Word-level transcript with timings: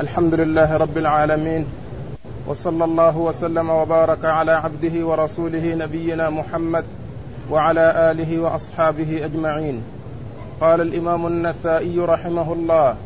الحمد 0.00 0.34
لله 0.34 0.76
رب 0.76 0.98
العالمين 0.98 1.66
وصلى 2.46 2.84
الله 2.84 3.16
وسلم 3.16 3.70
وبارك 3.70 4.24
على 4.24 4.52
عبده 4.52 5.06
ورسوله 5.06 5.74
نبينا 5.74 6.30
محمد 6.30 6.84
وعلى 7.50 8.10
آله 8.10 8.38
وأصحابه 8.38 9.24
أجمعين. 9.24 9.82
قال 10.60 10.80
الإمام 10.80 11.26
النسائي 11.26 11.98
رحمه 11.98 12.52
الله 12.52 12.96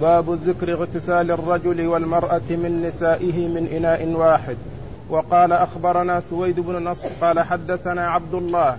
باب 0.00 0.38
ذكر 0.46 0.72
اغتسال 0.72 1.30
الرجل 1.30 1.86
والمرأة 1.86 2.48
من 2.50 2.82
نسائه 2.82 3.48
من 3.48 3.68
إناء 3.76 4.08
واحد. 4.08 4.56
وقال 5.10 5.52
أخبرنا 5.52 6.20
سويد 6.20 6.60
بن 6.60 6.84
نصر 6.84 7.08
قال 7.20 7.40
حدثنا 7.40 8.10
عبد 8.10 8.34
الله 8.34 8.76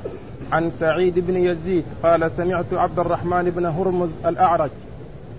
عن 0.52 0.72
سعيد 0.80 1.20
بن 1.20 1.36
يزيد 1.38 1.86
قال 2.04 2.32
سمعت 2.38 2.74
عبد 2.74 3.00
الرحمن 3.00 3.50
بن 3.56 3.66
هرمز 3.66 4.10
الأعرج 4.26 4.70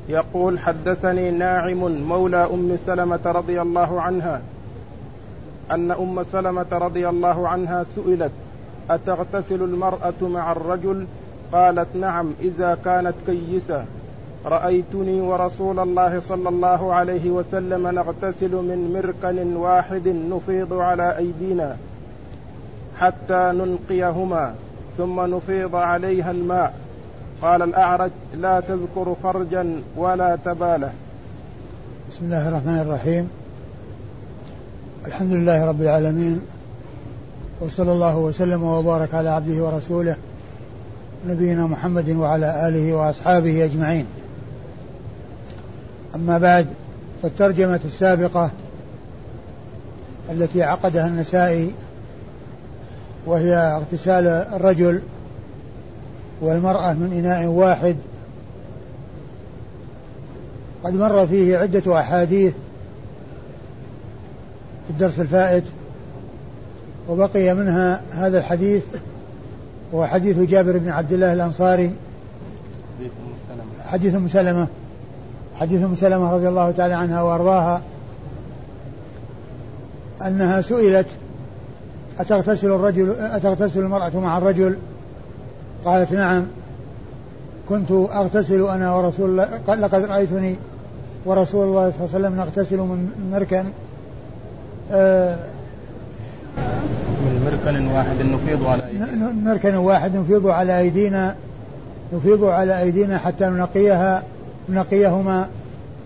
يقول 0.08 0.58
حدثني 0.58 1.30
ناعم 1.30 2.08
مولى 2.08 2.36
أم 2.36 2.78
سلمة 2.86 3.20
رضي 3.24 3.62
الله 3.62 4.00
عنها 4.00 4.42
أن 5.70 5.90
أم 5.90 6.22
سلمة 6.22 6.66
رضي 6.72 7.08
الله 7.08 7.48
عنها 7.48 7.84
سئلت 7.94 8.32
أتغتسل 8.90 9.62
المرأة 9.62 10.20
مع 10.22 10.52
الرجل؟ 10.52 11.06
قالت 11.52 11.88
نعم 11.94 12.32
إذا 12.40 12.78
كانت 12.84 13.14
كيسة. 13.26 13.84
رأيتني 14.46 15.20
ورسول 15.20 15.78
الله 15.78 16.20
صلى 16.20 16.48
الله 16.48 16.94
عليه 16.94 17.30
وسلم 17.30 17.88
نغتسل 17.88 18.50
من 18.50 18.92
مركن 18.94 19.56
واحد 19.56 20.08
نفيض 20.08 20.72
على 20.72 21.16
أيدينا 21.18 21.76
حتى 22.98 23.52
ننقيهما 23.54 24.54
ثم 24.98 25.20
نفيض 25.20 25.76
عليها 25.76 26.30
الماء. 26.30 26.74
قال 27.42 27.62
الأعرج 27.62 28.10
لا 28.40 28.60
تذكر 28.60 29.16
فرجا 29.22 29.82
ولا 29.96 30.38
تباله. 30.44 30.90
بسم 32.10 32.24
الله 32.24 32.48
الرحمن 32.48 32.78
الرحيم. 32.78 33.28
الحمد 35.06 35.32
لله 35.32 35.64
رب 35.64 35.82
العالمين. 35.82 36.40
وصلى 37.60 37.92
الله 37.92 38.18
وسلم 38.18 38.62
وبارك 38.62 39.14
على 39.14 39.28
عبده 39.28 39.64
ورسوله 39.64 40.16
نبينا 41.28 41.66
محمد 41.66 42.10
وعلى 42.10 42.68
آله 42.68 42.94
وأصحابه 42.94 43.64
أجمعين. 43.64 44.06
أما 46.14 46.38
بعد 46.38 46.66
فالترجمة 47.22 47.80
السابقة 47.84 48.50
التي 50.30 50.62
عقدها 50.62 51.06
النسائي 51.06 51.70
وهي 53.26 53.54
اغتسال 53.54 54.26
الرجل 54.26 55.02
والمرأة 56.40 56.92
من 56.92 57.12
إناء 57.12 57.46
واحد. 57.46 57.96
قد 60.84 60.94
مر 60.94 61.26
فيه 61.26 61.56
عدة 61.56 62.00
أحاديث 62.00 62.52
في 64.86 64.90
الدرس 64.90 65.20
الفائت 65.20 65.64
وبقي 67.08 67.54
منها 67.54 68.02
هذا 68.10 68.38
الحديث 68.38 68.82
هو 69.94 70.06
حديث 70.06 70.38
جابر 70.38 70.78
بن 70.78 70.88
عبد 70.88 71.12
الله 71.12 71.32
الأنصاري. 71.32 71.90
حديث 73.84 74.14
أم 74.14 74.28
سلمة. 74.28 74.66
حديث 75.54 75.84
أم 75.84 75.94
سلمة 75.94 76.32
رضي 76.32 76.48
الله 76.48 76.70
تعالى 76.70 76.94
عنها 76.94 77.22
وأرضاها 77.22 77.82
أنها 80.22 80.60
سئلت 80.60 81.06
أتغتسل 82.18 82.66
الرجل 82.66 83.10
أتغتسل 83.10 83.80
المرأة 83.80 84.20
مع 84.20 84.38
الرجل؟ 84.38 84.78
قالت 85.86 86.12
نعم 86.12 86.46
كنت 87.68 87.90
أغتسل 87.90 88.62
أنا 88.62 88.94
ورسول 88.94 89.30
الله 89.30 89.74
لقد 89.74 90.04
رأيتني 90.04 90.56
ورسول 91.26 91.64
الله 91.64 91.90
صلى 91.90 91.98
الله 92.00 92.08
عليه 92.14 92.26
وسلم 92.26 92.36
نغتسل 92.36 92.76
من 92.76 93.30
مركن. 93.32 93.64
آه 94.92 95.38
من 97.24 97.50
مركن 97.50 97.86
واحد 97.86 98.16
نفيض 98.22 98.66
على 98.66 98.82
أيدينا. 98.86 99.32
مركن 99.32 99.74
واحد 99.74 100.16
نفيض 100.16 100.46
على 100.46 100.78
أيدينا 100.78 101.34
نفيض 102.12 102.44
على 102.44 102.80
أيدينا 102.80 103.18
حتى 103.18 103.46
ننقيها 103.46 104.22
ننقيهما 104.68 105.48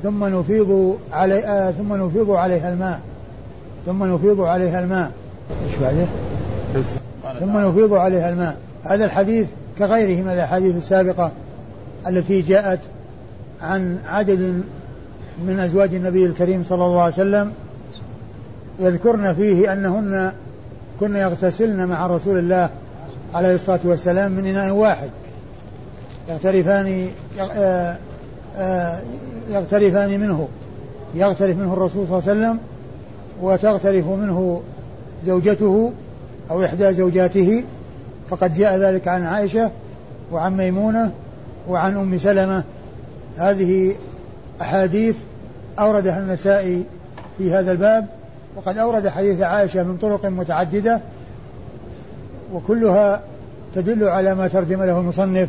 ثم 0.03 0.25
نفيض 0.25 0.99
علي 1.13 1.45
آه 1.45 1.71
ثم 1.71 1.95
نفيض 1.95 2.31
عليها 2.31 2.73
الماء 2.73 3.01
ثم 3.87 4.05
نفيض 4.05 4.41
عليها 4.41 4.81
الماء. 4.81 5.13
إيش 5.67 5.77
بعده؟ 5.77 6.07
ثم 7.41 7.59
نفيض 7.59 7.93
عليها 7.93 8.31
الماء. 8.31 8.57
هذا 8.85 9.05
الحديث 9.05 9.47
كغيره 9.79 10.23
من 10.23 10.33
الأحاديث 10.33 10.77
السابقة 10.77 11.33
التي 12.07 12.41
جاءت 12.41 12.81
عن 13.63 13.99
عدد 14.07 14.63
من 15.47 15.59
أزواج 15.59 15.95
النبي 15.95 16.27
الكريم 16.27 16.65
صلى 16.69 16.85
الله 16.85 17.03
عليه 17.03 17.15
وسلم 17.15 17.53
يذكرن 18.81 19.35
فيه 19.35 19.73
أنهن 19.73 20.33
كن 21.01 21.17
يغتسلن 21.17 21.87
مع 21.87 22.07
رسول 22.07 22.39
الله 22.39 22.71
عليه 23.35 23.55
الصلاة 23.55 23.81
والسلام 23.85 24.33
من 24.33 24.47
إناء 24.47 24.73
واحد. 24.73 25.11
يغترفان 26.29 27.09
آه، 27.41 27.97
آه، 28.57 29.03
يغترفان 29.51 30.21
منه. 30.21 30.49
يغترف 31.15 31.57
منه 31.57 31.73
الرسول 31.73 32.07
صلى 32.09 32.19
الله 32.19 32.31
عليه 32.31 32.41
وسلم 32.41 32.59
وتغترف 33.43 34.07
منه 34.07 34.63
زوجته 35.27 35.93
أو 36.51 36.65
إحدى 36.65 36.95
زوجاته. 36.95 37.65
فقد 38.31 38.55
جاء 38.55 38.79
ذلك 38.79 39.09
عن 39.09 39.27
عائشة 39.27 39.71
وعن 40.33 40.57
ميمونة 40.57 41.13
وعن 41.69 41.97
أم 41.97 42.19
سلمة. 42.19 42.65
هذه 43.39 43.95
أحاديث 44.61 45.17
أوردها 45.79 46.19
النسائي 46.19 46.85
في 47.39 47.53
هذا 47.53 47.73
الباب 47.73 48.07
وقد 48.57 48.79
أورد 48.79 49.09
حديث 49.09 49.41
عائشة 49.41 49.83
من 49.83 49.97
طرق 49.97 50.27
متعددة 50.27 51.01
وكلها 52.55 53.21
تدل 53.75 54.05
على 54.05 54.35
ما 54.35 54.49
ترجم 54.49 54.83
له 54.83 55.01
المصنف 55.01 55.49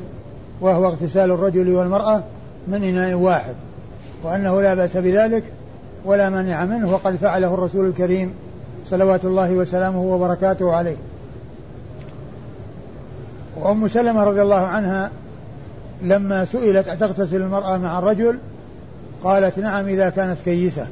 وهو 0.61 0.87
اغتسال 0.87 1.31
الرجل 1.31 1.69
والمرأة 1.69 2.23
من 2.67 2.83
إناء 2.83 3.13
واحد 3.13 3.55
وأنه 4.23 4.61
لا 4.61 4.73
بأس 4.73 4.97
بذلك 4.97 5.43
ولا 6.05 6.29
مانع 6.29 6.65
منه 6.65 6.93
وقد 6.93 7.15
فعله 7.15 7.53
الرسول 7.53 7.85
الكريم 7.85 8.33
صلوات 8.89 9.25
الله 9.25 9.51
وسلامه 9.51 10.01
وبركاته 10.01 10.73
عليه. 10.73 10.95
وأم 13.55 13.87
سلمة 13.87 14.23
رضي 14.23 14.41
الله 14.41 14.67
عنها 14.67 15.11
لما 16.01 16.45
سئلت 16.45 16.87
أتغتسل 16.87 17.41
المرأة 17.41 17.77
مع 17.77 17.99
الرجل؟ 17.99 18.39
قالت 19.23 19.59
نعم 19.59 19.87
إذا 19.87 20.09
كانت 20.09 20.37
كيسة. 20.45 20.87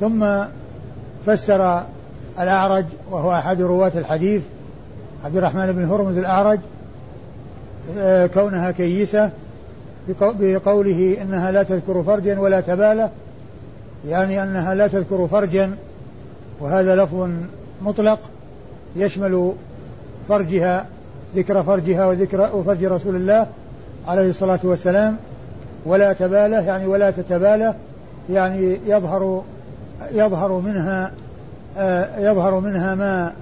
ثم 0.00 0.44
فسر 1.26 1.82
الأعرج 2.40 2.84
وهو 3.10 3.32
أحد 3.32 3.60
رواة 3.60 3.92
الحديث 3.94 4.42
عبد 5.24 5.36
الرحمن 5.36 5.72
بن 5.72 5.84
هرمز 5.84 6.16
الأعرج 6.16 6.58
آه، 7.98 8.26
كونها 8.26 8.70
كيسة 8.70 9.30
بقوله 10.08 11.16
إنها 11.22 11.50
لا 11.50 11.62
تذكر 11.62 12.02
فرجا 12.02 12.40
ولا 12.40 12.60
تبالة 12.60 13.10
يعني 14.06 14.42
أنها 14.42 14.74
لا 14.74 14.86
تذكر 14.86 15.28
فرجا 15.30 15.74
وهذا 16.60 16.96
لفظ 16.96 17.28
مطلق 17.82 18.18
يشمل 18.96 19.52
فرجها 20.28 20.86
ذكر 21.36 21.62
فرجها 21.62 22.06
وذكر 22.06 22.56
وفرج 22.56 22.84
رسول 22.84 23.16
الله 23.16 23.46
عليه 24.08 24.30
الصلاة 24.30 24.60
والسلام. 24.62 25.16
ولا 25.86 26.12
تباله 26.12 26.60
يعني 26.60 26.86
ولا 26.86 27.10
تتباله 27.10 27.74
يعني 28.30 28.78
يظهر 28.86 29.42
يظهر 30.12 30.52
منها 30.52 31.12
آه، 31.78 32.30
يظهر 32.30 32.60
منها 32.60 32.94
ما 32.94 33.32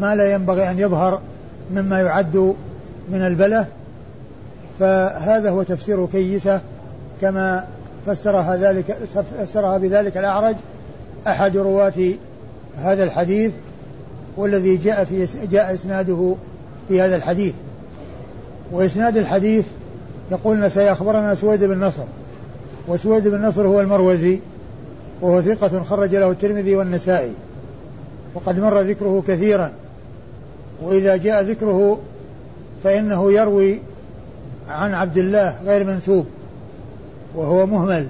ما 0.00 0.14
لا 0.14 0.32
ينبغي 0.32 0.70
أن 0.70 0.78
يظهر 0.78 1.20
مما 1.70 2.00
يعد 2.00 2.54
من 3.08 3.22
البلة. 3.22 3.66
فهذا 4.80 5.50
هو 5.50 5.62
تفسير 5.62 6.06
كيسة 6.06 6.60
كما 7.20 7.64
فسرها 8.06 8.56
ذلك 8.56 8.96
فسرها 9.38 9.78
بذلك 9.78 10.16
الأعرج. 10.16 10.56
أحد 11.26 11.56
رواة 11.56 12.12
هذا 12.78 13.04
الحديث 13.04 13.52
والذي 14.36 14.76
جاء 14.76 15.04
في 15.04 15.26
جاء 15.46 15.74
إسناده 15.74 16.34
في 16.88 17.00
هذا 17.00 17.16
الحديث. 17.16 17.54
وإسناد 18.72 19.16
الحديث 19.16 19.64
يقولنا 20.30 20.68
سيخبرنا 20.68 21.34
سويد 21.34 21.64
بن 21.64 21.84
نصر. 21.84 22.04
وسويد 22.88 23.28
بن 23.28 23.46
نصر 23.46 23.66
هو 23.66 23.80
المروزي 23.80 24.40
وهو 25.20 25.42
ثقة 25.42 25.82
خرج 25.82 26.14
له 26.14 26.30
الترمذي 26.30 26.76
والنسائي. 26.76 27.32
وقد 28.34 28.58
مر 28.58 28.80
ذكره 28.80 29.22
كثيرا. 29.28 29.72
وإذا 30.82 31.16
جاء 31.16 31.42
ذكره 31.42 31.98
فإنه 32.84 33.32
يروي 33.32 33.80
عن 34.70 34.94
عبد 34.94 35.18
الله 35.18 35.56
غير 35.64 35.84
منسوب 35.84 36.26
وهو 37.34 37.66
مهمل. 37.66 38.06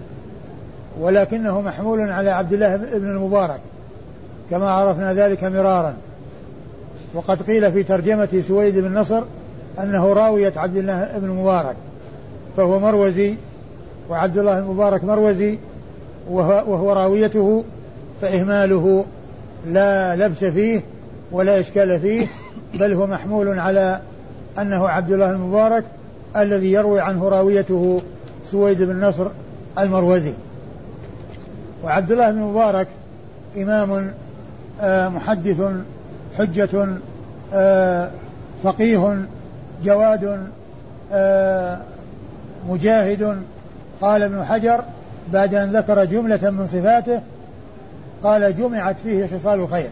ولكنه 1.00 1.60
محمول 1.60 2.10
على 2.10 2.30
عبد 2.30 2.52
الله 2.52 2.76
بن 2.76 3.10
المبارك 3.10 3.60
كما 4.50 4.70
عرفنا 4.70 5.14
ذلك 5.14 5.44
مرارا. 5.44 5.94
وقد 7.16 7.42
قيل 7.42 7.72
في 7.72 7.82
ترجمة 7.82 8.42
سويد 8.48 8.78
بن 8.78 8.98
نصر 8.98 9.22
أنه 9.78 10.12
راوية 10.12 10.52
عبد 10.56 10.76
الله 10.76 11.18
بن 11.18 11.24
المبارك 11.24 11.76
فهو 12.56 12.80
مروزي 12.80 13.34
وعبد 14.10 14.38
الله 14.38 14.58
المبارك 14.58 15.04
مروزي 15.04 15.58
وهو, 16.30 16.72
وهو 16.72 16.92
راويته 16.92 17.64
فإهماله 18.20 19.04
لا 19.66 20.16
لبس 20.16 20.44
فيه 20.44 20.82
ولا 21.32 21.60
إشكال 21.60 22.00
فيه 22.00 22.26
بل 22.74 22.92
هو 22.92 23.06
محمول 23.06 23.58
على 23.58 24.00
أنه 24.58 24.88
عبد 24.88 25.12
الله 25.12 25.30
المبارك 25.30 25.84
الذي 26.36 26.72
يروي 26.72 27.00
عنه 27.00 27.28
راويته 27.28 28.02
سويد 28.50 28.82
بن 28.82 29.04
نصر 29.04 29.26
المروزي. 29.78 30.34
وعبد 31.84 32.12
الله 32.12 32.30
بن 32.30 32.38
مبارك 32.38 32.88
إمام 33.56 34.12
آه، 34.80 35.08
محدث 35.08 35.60
حجة 36.38 36.88
آه، 37.54 38.10
فقيه 38.62 39.26
جواد 39.84 40.40
آه، 41.12 41.80
مجاهد. 42.68 43.42
قال 44.00 44.22
ابن 44.22 44.44
حجر 44.44 44.84
بعد 45.32 45.54
أن 45.54 45.76
ذكر 45.76 46.04
جملة 46.04 46.50
من 46.50 46.66
صفاته 46.66 47.20
قال 48.22 48.56
جمعت 48.56 48.98
فيه 48.98 49.26
خصال 49.26 49.60
الخير. 49.60 49.90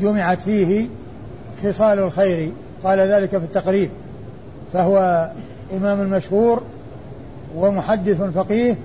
جمعت 0.00 0.42
فيه 0.42 0.88
خصال 1.64 1.98
الخير. 1.98 2.52
قال 2.84 2.98
ذلك 2.98 3.30
في 3.30 3.36
التقريب. 3.36 3.90
فهو 4.72 5.28
إمام 5.76 6.10
مشهور 6.10 6.62
ومحدث 7.56 8.22
فقيه 8.22 8.76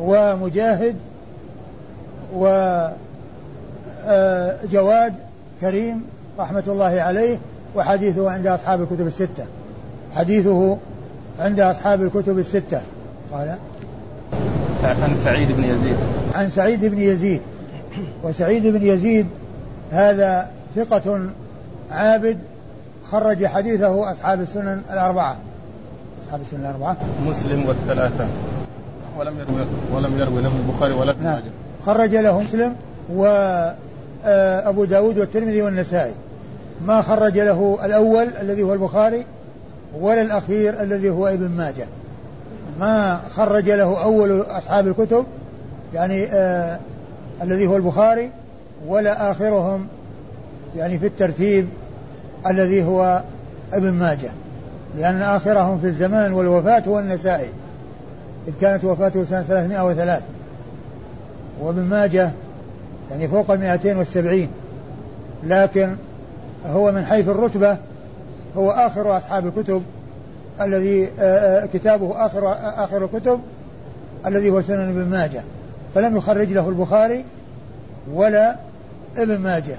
ومجاهد 0.00 0.96
وجواد 4.06 5.14
آه، 5.64 5.70
كريم 5.70 6.02
رحمة 6.38 6.62
الله 6.68 7.00
عليه 7.00 7.38
وحديثه 7.76 8.30
عند 8.30 8.46
أصحاب 8.46 8.82
الكتب 8.82 9.06
الستة. 9.06 9.46
حديثه 10.14 10.78
عند 11.38 11.60
أصحاب 11.60 12.02
الكتب 12.02 12.38
الستة. 12.38 12.80
قال 13.32 13.56
عن 14.84 15.16
سعيد 15.24 15.52
بن 15.52 15.64
يزيد. 15.64 15.96
عن 16.34 16.48
سعيد 16.48 16.84
بن 16.84 17.00
يزيد. 17.00 17.40
وسعيد 18.22 18.66
بن 18.66 18.86
يزيد 18.86 19.26
هذا 19.90 20.50
ثقة 20.76 21.30
عابد 21.90 22.38
خرج 23.10 23.46
حديثه 23.46 24.10
أصحاب 24.12 24.40
السنن 24.40 24.82
الأربعة. 24.90 25.36
أصحاب 26.24 26.40
السنن 26.40 26.60
الأربعة. 26.60 26.96
مسلم 27.26 27.66
والثلاثة. 27.66 28.26
ولم 29.18 29.38
يروي 29.38 29.66
ولم 29.92 30.18
يروي 30.18 30.42
له 30.42 30.52
البخاري 30.56 30.92
ولا 30.92 31.10
ابن 31.10 31.24
نعم. 31.24 31.40
خرج 31.86 32.14
له 32.16 32.40
مسلم 32.40 32.74
وأبو 33.12 33.83
آه، 34.24 34.84
داود 34.84 35.18
والترمذي 35.18 35.62
والنسائي. 35.62 36.12
ما 36.86 37.02
خرج 37.02 37.38
له 37.38 37.78
الأول 37.84 38.28
الذي 38.40 38.62
هو 38.62 38.72
البخاري 38.72 39.24
ولا 40.00 40.22
الأخير 40.22 40.82
الذي 40.82 41.10
هو 41.10 41.28
ابن 41.28 41.48
ماجه. 41.48 41.86
ما 42.80 43.20
خرج 43.36 43.70
له 43.70 44.02
أول 44.02 44.40
أصحاب 44.40 44.86
الكتب 44.86 45.24
يعني 45.94 46.24
آه 46.24 46.78
الذي 47.42 47.66
هو 47.66 47.76
البخاري 47.76 48.30
ولا 48.86 49.30
آخرهم 49.30 49.86
يعني 50.76 50.98
في 50.98 51.06
الترتيب 51.06 51.68
الذي 52.46 52.84
هو 52.84 53.22
ابن 53.72 53.90
ماجه. 53.90 54.30
لأن 54.98 55.22
آخرهم 55.22 55.78
في 55.78 55.86
الزمان 55.86 56.32
والوفاة 56.32 56.82
هو 56.88 56.98
النسائي. 56.98 57.48
إذ 58.48 58.52
كانت 58.60 58.84
وفاته 58.84 59.24
سنة 59.24 59.42
303 59.42 60.22
وابن 61.60 61.82
ماجه 61.82 62.30
يعني 63.10 63.28
فوق 63.28 63.50
المائتين 63.50 63.96
والسبعين. 63.96 64.48
لكن 65.44 65.96
هو 66.66 66.92
من 66.92 67.04
حيث 67.04 67.28
الرتبة 67.28 67.76
هو 68.56 68.70
آخر 68.70 69.16
أصحاب 69.16 69.46
الكتب 69.46 69.82
الذي 70.60 71.08
آه، 71.20 71.62
آه، 71.62 71.66
كتابه 71.66 72.26
آخر 72.26 72.52
آخر 72.84 73.04
الكتب 73.04 73.40
الذي 74.26 74.50
هو 74.50 74.62
سنن 74.62 74.88
ابن 74.88 75.10
ماجه. 75.10 75.42
فلم 75.94 76.16
يخرج 76.16 76.52
له 76.52 76.68
البخاري 76.68 77.24
ولا 78.14 78.56
ابن 79.16 79.38
ماجه. 79.38 79.76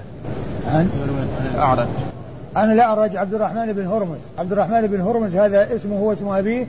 عن؟ 0.68 0.90
الأعرج. 1.54 1.88
عن 2.56 2.72
الأعرج 2.72 3.18
عبد 3.18 3.34
الرحمن 3.34 3.74
بن 3.74 3.88
هرمز. 3.88 4.20
عبد 4.40 4.52
الرحمن 4.52 4.88
بن 4.88 5.02
هرمز 5.02 5.36
هذا 5.36 5.76
اسمه 5.76 6.00
هو 6.00 6.14
اسم 6.14 6.28
أبيه 6.28 6.68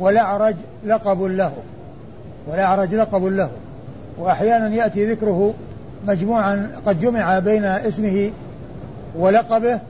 والأعرج 0.00 0.54
لقب 0.86 1.22
له. 1.22 1.52
والأعرج 2.46 2.94
لقب 2.94 3.24
له. 3.24 3.50
وأحيانا 4.18 4.68
يأتي 4.68 5.12
ذكره 5.12 5.54
مجموعا 6.06 6.70
قد 6.86 7.00
جمع 7.00 7.38
بين 7.38 7.64
اسمه 7.64 8.30
ولقبه 9.18 9.80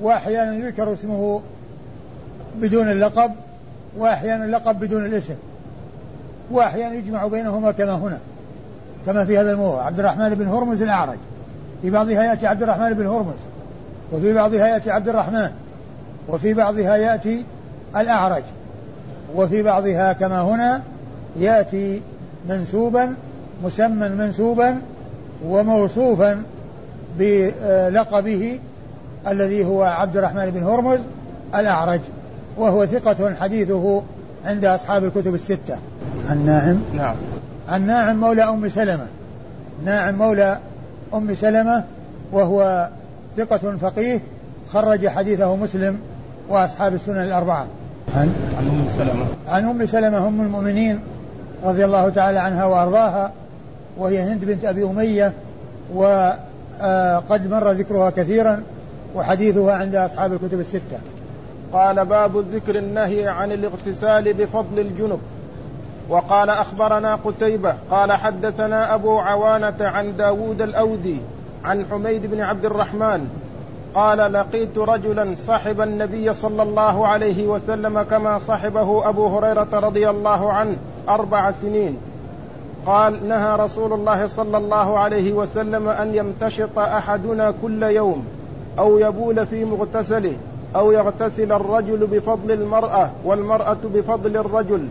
وأحيانا 0.00 0.54
يذكر 0.54 0.92
اسمه 0.92 1.40
بدون 2.56 2.90
اللقب 2.90 3.30
وأحيانا 3.96 4.44
اللقب 4.44 4.80
بدون 4.80 5.06
الاسم 5.06 5.34
وأحيانا 6.50 6.94
يجمع 6.94 7.26
بينهما 7.26 7.72
كما 7.72 7.94
هنا 7.94 8.18
كما 9.06 9.24
في 9.24 9.38
هذا 9.38 9.52
الموضوع. 9.52 9.86
عبد 9.86 9.98
الرحمن 9.98 10.34
بن 10.34 10.48
هرمز 10.48 10.82
الأعرج. 10.82 11.18
في 11.82 11.90
بعضها 11.90 12.24
يأتي 12.24 12.46
عبد 12.46 12.62
الرحمن 12.62 12.94
بن 12.94 13.06
هرمز 13.06 13.38
وفي 14.12 14.34
بعضها 14.34 14.66
يأتي 14.66 14.90
عبد 14.90 15.08
الرحمن 15.08 15.50
وفي 16.28 16.54
بعضها 16.54 16.96
يأتي 16.96 17.44
الأعرج 17.96 18.42
وفي 19.36 19.62
بعضها 19.62 20.12
كما 20.12 20.40
هنا 20.40 20.82
يأتي 21.36 22.02
منسوبا 22.48 23.14
مسمى 23.64 24.08
منسوبا 24.08 24.76
وموصوفا 25.46 26.42
بلقبه 27.18 28.60
الذي 29.28 29.64
هو 29.64 29.82
عبد 29.82 30.16
الرحمن 30.16 30.50
بن 30.50 30.62
هرمز 30.62 31.00
الأعرج 31.54 32.00
وهو 32.58 32.86
ثقة 32.86 33.34
حديثه 33.34 34.02
عند 34.44 34.64
أصحاب 34.64 35.04
الكتب 35.04 35.34
الستة. 35.34 35.78
عن 36.28 36.46
ناعم؟ 36.46 36.78
نعم. 36.94 37.14
عن 37.68 37.86
ناعم 37.86 38.20
مولى 38.20 38.42
أم 38.42 38.68
سلمة. 38.68 39.06
ناعم 39.84 40.14
مولى 40.18 40.58
أم 41.14 41.34
سلمة 41.34 41.84
وهو 42.32 42.88
ثقة 43.36 43.76
فقيه 43.76 44.20
خرج 44.72 45.08
حديثه 45.08 45.56
مسلم 45.56 45.98
وأصحاب 46.48 46.94
السنن 46.94 47.22
الأربعة. 47.24 47.66
عن؟ 48.16 48.34
عن 48.58 48.68
أم 48.68 48.84
سلمة. 48.98 49.26
عن 49.48 49.64
أم 49.64 49.86
سلمة 49.86 50.28
أم 50.28 50.40
المؤمنين 50.40 51.00
رضي 51.64 51.84
الله 51.84 52.08
تعالى 52.08 52.38
عنها 52.38 52.64
وأرضاها 52.64 53.32
وهي 53.98 54.22
هند 54.22 54.44
بنت 54.44 54.64
أبي 54.64 54.84
أمية 54.84 55.32
وقد 55.94 57.50
مر 57.50 57.70
ذكرها 57.70 58.10
كثيرا 58.10 58.62
وحديثها 59.14 59.74
عند 59.74 59.94
أصحاب 59.94 60.32
الكتب 60.32 60.60
الستة. 60.60 60.98
قال 61.72 62.04
باب 62.04 62.38
الذكر 62.38 62.78
النهي 62.78 63.28
عن 63.28 63.52
الاغتسال 63.52 64.32
بفضل 64.32 64.78
الجنب. 64.78 65.20
وقال 66.08 66.50
أخبرنا 66.50 67.14
قتيبة 67.14 67.74
قال 67.90 68.12
حدثنا 68.12 68.94
أبو 68.94 69.18
عوانة 69.18 69.76
عن 69.80 70.16
داود 70.16 70.62
الأودي 70.62 71.16
عن 71.64 71.84
حميد 71.90 72.26
بن 72.26 72.40
عبد 72.40 72.64
الرحمن 72.64 73.28
قال 73.94 74.32
لقيت 74.32 74.78
رجلا 74.78 75.34
صحب 75.38 75.80
النبي 75.80 76.34
صلى 76.34 76.62
الله 76.62 77.06
عليه 77.06 77.46
وسلم 77.46 78.02
كما 78.02 78.38
صحبه 78.38 79.08
أبو 79.08 79.38
هريرة 79.38 79.68
رضي 79.72 80.10
الله 80.10 80.52
عنه 80.52 80.76
أربع 81.08 81.50
سنين. 81.50 81.98
قال 82.86 83.28
نهى 83.28 83.56
رسول 83.56 83.92
الله 83.92 84.26
صلى 84.26 84.56
الله 84.56 84.98
عليه 84.98 85.32
وسلم 85.32 85.88
أن 85.88 86.14
يمتشط 86.14 86.78
أحدنا 86.78 87.54
كل 87.62 87.82
يوم 87.82 88.24
أو 88.78 88.98
يبول 88.98 89.46
في 89.46 89.64
مغتسله 89.64 90.36
أو 90.76 90.92
يغتسل 90.92 91.52
الرجل 91.52 92.06
بفضل 92.06 92.52
المرأة 92.52 93.10
والمرأة 93.24 93.76
بفضل 93.94 94.36
الرجل 94.36 94.88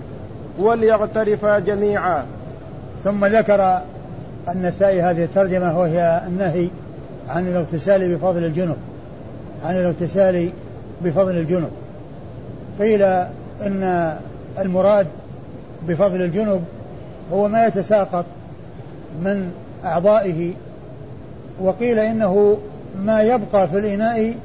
وليغترفا 0.60 1.60
جميعا. 1.60 2.26
ثم 3.04 3.26
ذكر 3.26 3.82
النسائي 4.50 5.02
هذه 5.02 5.24
الترجمة 5.24 5.80
وهي 5.80 6.22
النهي 6.28 6.68
عن 7.30 7.48
الاغتسال 7.48 8.16
بفضل 8.16 8.44
الجنب 8.44 8.78
عن 9.66 9.76
الاغتسال 9.78 10.50
بفضل 11.02 11.38
الجنب. 11.38 11.72
قيل 12.80 13.04
إن 13.62 14.18
المراد 14.60 15.08
بفضل 15.88 16.22
الجنب 16.22 16.64
هو 17.32 17.48
ما 17.48 17.66
يتساقط 17.66 18.26
من 19.22 19.52
أعضائه 19.86 20.54
وقيل 21.62 22.00
إنه 22.00 22.58
ما 23.00 23.22
يبقى 23.22 23.68
في 23.68 23.78
الإناء 23.80 24.36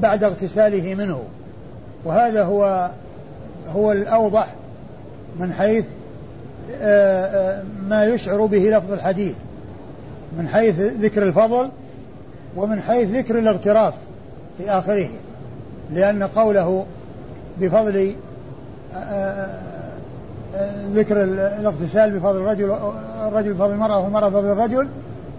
بعد 0.00 0.24
اغتساله 0.24 0.94
منه. 0.94 1.22
وهذا 2.04 2.44
هو 2.44 2.90
هو 3.74 3.92
الأوضح 3.92 4.54
من 5.38 5.52
حيث 5.52 5.84
آه، 6.82 7.26
آه، 7.26 7.62
ما 7.88 8.04
يشعر 8.04 8.46
به 8.46 8.58
لفظ 8.58 8.92
الحديث. 8.92 9.34
من 10.38 10.48
حيث 10.48 10.80
ذكر 10.80 11.22
الفضل 11.22 11.68
ومن 12.56 12.80
حيث 12.80 13.10
ذكر 13.10 13.38
الاغتراف 13.38 13.94
في 14.58 14.70
آخره. 14.70 15.08
لأن 15.94 16.22
قوله 16.22 16.86
بفضل 17.60 18.12
آه، 18.94 19.71
ذكر 20.94 21.22
الاغتسال 21.24 22.10
بفضل 22.10 22.36
الرجل 22.36 22.76
الرجل 23.28 23.52
بفضل 23.52 23.72
المرأة 23.72 23.98
والمرأة 24.04 24.28
بفضل 24.28 24.52
الرجل 24.52 24.88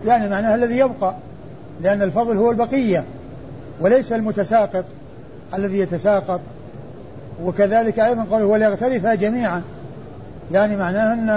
يعني 0.06 0.30
معناه 0.30 0.56
الذي 0.56 0.78
يبقى 0.78 1.16
لأن 1.82 2.02
الفضل 2.02 2.38
هو 2.38 2.52
البقية 2.52 3.04
وليس 3.82 4.14
المتساقط 4.14 4.86
الذي 5.54 5.80
يتساقط. 5.80 6.42
وكذلك 7.44 8.00
أيضا 8.00 8.24
قوله 8.32 8.46
وليغترفا 8.46 9.16
جميعا 9.16 9.62
يعني 10.52 10.76
معناه 10.76 11.14
أن 11.14 11.30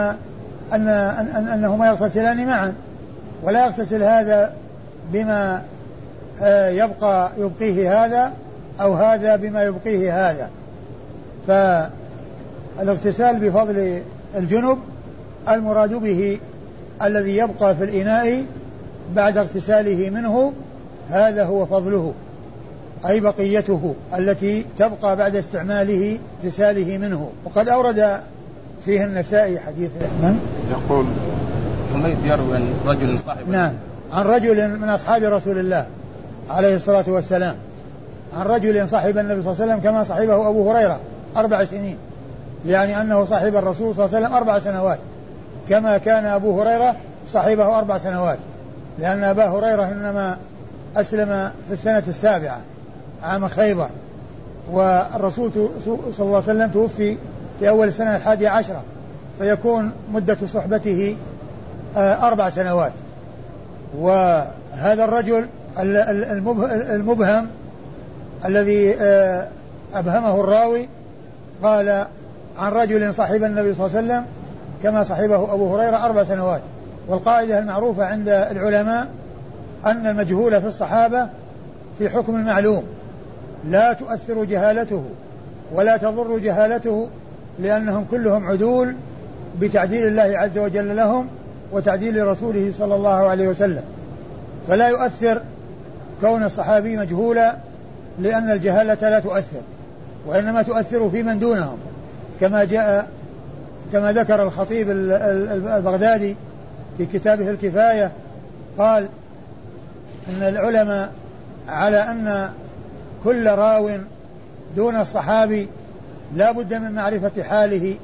أن, 0.73 0.89
أن 1.37 1.49
أنهما 1.49 1.87
يغتسلان 1.87 2.47
معا. 2.47 2.75
ولا 3.43 3.67
يغتسل 3.67 4.03
هذا 4.03 4.53
بما 5.13 5.63
آه، 6.43 6.69
يبقى 6.69 7.31
يبقيه 7.39 8.05
هذا 8.05 8.33
أو 8.81 8.95
هذا 8.95 9.37
بما 9.37 9.63
يبقيه 9.63 10.31
هذا. 10.31 10.51
فالاغتسال 12.79 13.37
بفضل 13.37 14.03
الجنب 14.37 14.79
المراد 15.49 15.95
به 15.95 16.39
الذي 17.03 17.37
يبقى 17.37 17.77
في 17.77 17.85
الإناء 17.85 18.45
بعد 19.15 19.39
اغتساله 19.39 20.11
منه 20.11 20.53
هذا 21.09 21.45
هو 21.45 21.67
فضله 21.67 22.15
أي 23.07 23.21
بقيته 23.21 23.95
التي 24.19 24.65
تبقى 24.79 25.17
بعد 25.17 25.37
استعماله 25.37 26.19
اغتساله 26.45 26.99
منه. 26.99 27.31
وقد 27.45 27.69
أورد 27.69 28.21
فيه 28.85 29.05
النسائي 29.05 29.61
حديث 29.61 29.91
من؟ 30.23 30.41
يقول 30.71 31.07
حميد 31.95 32.17
يروي 32.25 32.57
عن 32.57 32.75
رجل 32.87 33.19
صاحب 33.19 33.49
نعم. 33.49 33.73
عن 34.13 34.27
رجل 34.27 34.79
من 34.79 34.89
أصحاب 34.89 35.23
رسول 35.23 35.59
الله 35.59 35.87
عليه 36.51 36.77
الصلاة 36.77 37.05
والسلام. 37.09 37.55
عن 38.37 38.47
رجل 38.47 38.89
صاحب 38.89 39.19
النبي 39.19 39.43
صلى 39.43 39.53
الله 39.53 39.63
عليه 39.63 39.73
وسلم 39.73 39.91
كما 39.91 40.05
صاحبه 40.05 40.49
أبو 40.49 40.73
هريرة 40.73 41.01
أربع 41.37 41.65
سنين. 41.65 41.97
يعني 42.67 43.01
أنه 43.01 43.25
صاحب 43.25 43.57
الرسول 43.57 43.95
صلى 43.95 44.05
الله 44.05 44.17
عليه 44.17 44.27
وسلم 44.27 44.37
أربع 44.37 44.59
سنوات. 44.59 44.99
كما 45.69 45.99
كان 45.99 46.27
أبو 46.27 46.61
هريرة 46.61 46.97
صاحبه 47.33 47.79
أربع 47.79 47.99
سنوات. 47.99 48.39
لأن 48.99 49.25
أبا 49.25 49.49
هريرة 49.49 49.85
إنما 49.93 50.39
أسلم 50.97 51.51
في 51.69 51.75
السنة 51.75 52.03
السابعة 52.09 52.61
عام 53.23 53.49
خيبر. 53.49 53.89
والرسول 54.73 55.51
صلى 55.85 55.99
الله 56.19 56.35
عليه 56.35 56.37
وسلم 56.37 56.71
توفي 56.71 57.17
في 57.59 57.69
أول 57.69 57.89
السنة 57.89 58.17
الحادية 58.17 58.49
عشرة. 58.49 58.83
فيكون 59.39 59.93
مدة 60.13 60.39
صحبته 60.55 61.17
آه، 61.97 62.29
أربع 62.29 62.51
سنوات. 62.51 62.93
وهذا 63.99 65.05
الرجل 65.05 65.47
المبهم 66.91 67.47
الذي 68.45 68.95
آه، 69.01 69.49
أبهمه 69.95 70.41
الراوي 70.41 70.89
قال 71.63 72.07
عن 72.59 72.73
رجل 72.73 73.15
صاحب 73.15 73.45
النبي 73.45 73.75
صلى 73.75 73.87
الله 73.87 73.97
عليه 73.97 74.07
وسلم 74.07 74.25
كما 74.83 75.03
صاحبه 75.03 75.53
أبو 75.55 75.77
هريرة 75.77 76.05
أربع 76.05 76.25
سنوات. 76.25 76.63
والقاعدة 77.09 77.59
المعروفة 77.59 78.05
عند 78.05 78.29
العلماء 78.29 79.09
أن 79.87 80.07
المجهول 80.07 80.61
في 80.61 80.67
الصحابة 80.67 81.29
في 81.99 82.09
حكم 82.09 82.37
المعلوم 82.37 82.85
لا 83.69 83.93
تؤثر 83.93 84.45
جهالته 84.45 85.05
ولا 85.75 85.97
تضر 85.97 86.39
جهالته 86.39 87.09
لأنهم 87.59 88.07
كلهم 88.11 88.47
عدول 88.47 88.95
بتعديل 89.61 90.07
الله 90.07 90.39
عز 90.39 90.59
وجل 90.59 90.97
لهم 90.97 91.29
وتعديل 91.73 92.27
رسوله 92.27 92.73
صلى 92.79 92.95
الله 92.95 93.29
عليه 93.29 93.49
وسلم. 93.49 93.83
فلا 94.69 94.89
يؤثر 94.89 95.41
كون 96.21 96.45
الصحابي 96.45 96.97
مجهولا 96.97 97.57
لأن 98.19 98.51
الجهالة 98.51 99.11
لا 99.11 99.21
تؤثر 99.21 99.61
وإنما 100.27 100.63
تؤثر 100.63 101.11
في 101.11 101.23
من 101.23 101.39
دونهم. 101.39 101.79
كما 102.41 102.65
جاء 102.65 103.09
كما 103.93 104.13
ذكر 104.13 104.43
الخطيب 104.43 104.91
البغدادي 104.91 106.37
في 106.99 107.07
كتابه 107.07 107.51
الكفاية 107.51 108.13
قال 108.79 109.09
أن 110.29 110.43
العلماء 110.43 111.13
على 111.69 111.97
أن 111.97 112.51
كل 113.25 113.49
راو 113.49 113.91
دون 114.77 114.97
الصحابي 114.97 115.69
لا 116.35 116.53
بد 116.53 116.75
من 116.75 116.93
معرفة 116.93 117.43
حاله 117.43 117.97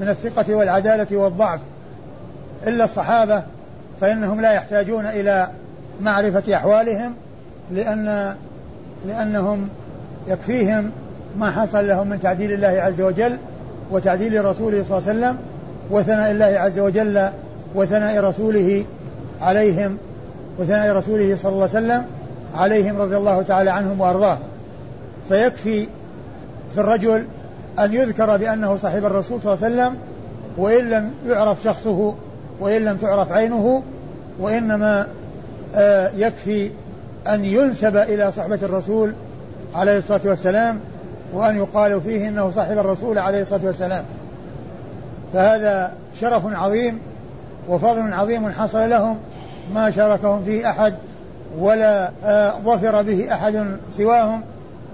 من 0.00 0.08
الثقة 0.08 0.54
والعدالة 0.54 1.16
والضعف. 1.16 1.60
إلا 2.66 2.84
الصحابة 2.84 3.42
فإنهم 4.00 4.40
لا 4.40 4.52
يحتاجون 4.52 5.06
إلى 5.06 5.48
معرفة 6.00 6.56
أحوالهم 6.56 7.14
لأن 7.72 8.34
لأنهم 9.06 9.68
يكفيهم 10.28 10.90
ما 11.38 11.50
حصل 11.50 11.88
لهم 11.88 12.06
من 12.08 12.20
تعديل 12.20 12.52
الله 12.52 12.68
عز 12.68 13.00
وجل 13.00 13.38
وتعديل 13.90 14.44
رسوله 14.44 14.84
صلى 14.88 14.98
الله 14.98 15.08
عليه 15.08 15.18
وسلم 15.18 15.36
وثناء 15.90 16.30
الله 16.30 16.44
عز 16.44 16.78
وجل 16.78 17.28
وثناء 17.74 18.24
رسوله 18.24 18.84
عليهم 19.40 19.96
وثناء 20.58 20.96
رسوله 20.96 21.36
صلى 21.42 21.52
الله 21.52 21.68
عليه 21.74 21.86
وسلم 21.86 22.04
عليهم 22.54 22.96
رضي 23.00 23.16
الله 23.16 23.42
تعالى 23.42 23.70
عنهم 23.70 24.00
وارضاهم 24.00 24.38
فيكفي 25.28 25.86
في 26.74 26.80
الرجل 26.80 27.24
أن 27.78 27.94
يذكر 27.94 28.36
بأنه 28.36 28.76
صاحب 28.76 29.04
الرسول 29.04 29.40
صلى 29.42 29.54
الله 29.54 29.64
عليه 29.64 29.74
وسلم 29.74 29.98
وإن 30.56 30.90
لم 30.90 31.10
يعرف 31.26 31.62
شخصه 31.62 32.14
وإن 32.60 32.84
لم 32.84 32.96
تعرف 32.96 33.32
عينه 33.32 33.82
وإنما 34.40 35.06
آه، 35.74 36.10
يكفي 36.16 36.70
أن 37.28 37.44
ينسب 37.44 37.96
إلى 37.96 38.32
صحبة 38.32 38.58
الرسول 38.62 39.12
عليه 39.74 39.98
الصلاة 39.98 40.20
والسلام 40.24 40.80
وأن 41.32 41.56
يقال 41.56 42.00
فيه 42.00 42.28
إنه 42.28 42.50
صاحب 42.50 42.78
الرسول 42.78 43.18
عليه 43.18 43.42
الصلاة 43.42 43.64
والسلام. 43.64 44.04
فهذا 45.32 45.92
شرف 46.20 46.42
عظيم 46.46 46.98
وفضل 47.68 48.12
عظيم 48.12 48.50
حصل 48.50 48.90
لهم 48.90 49.18
ما 49.74 49.90
شاركهم 49.90 50.42
فيه 50.44 50.70
أحد 50.70 50.94
ولا 51.58 52.10
آه، 52.24 52.60
ظفر 52.60 53.02
به 53.02 53.34
أحد 53.34 53.66
سواهم 53.96 54.42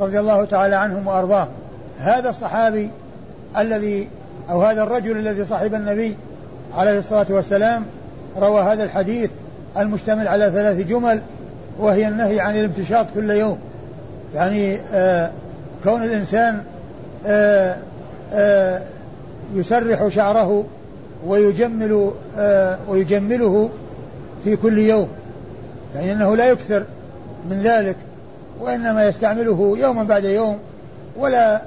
رضي 0.01 0.21
الله 0.21 0.45
تعالى 0.45 0.75
عنهم 0.75 1.07
وأرضاهم. 1.07 1.49
هذا 1.99 2.31
الصحابي 2.31 2.91
الذي 3.59 4.09
أو 4.51 4.63
هذا 4.63 4.83
الرجل 4.83 5.17
الذي 5.19 5.45
صاحب 5.45 5.75
النبي 5.75 6.17
عليه 6.77 6.99
الصلاة 6.99 7.27
والسلام 7.31 7.85
روى 8.39 8.61
هذا 8.61 8.85
الحديث 8.85 9.31
المشتمل 9.77 10.29
على 10.29 10.51
ثلاث 10.51 10.87
جمل 10.87 11.21
وهي 11.79 12.09
النهي 12.09 12.41
عن 12.41 12.57
الامتشاط 12.57 13.07
كل 13.15 13.31
يوم. 13.31 13.59
يعني 14.35 14.79
آه 14.93 15.31
كون 15.85 16.03
الإنسان 16.03 16.63
آه 17.27 17.77
آه 18.33 18.83
يسرح 19.55 20.09
شعره 20.09 20.65
ويجمل 21.27 22.11
آه 22.39 22.79
ويجمله 22.89 23.71
في 24.45 24.57
كل 24.57 24.79
يوم 24.79 25.09
يعني 25.95 26.13
أنه 26.13 26.37
لا 26.37 26.47
يكثر 26.47 26.85
من 27.51 27.63
ذلك 27.63 27.97
وإنما 28.61 29.07
يستعمله 29.07 29.75
يوما 29.79 30.03
بعد 30.03 30.25
يوم 30.25 30.59
ولا 31.17 31.63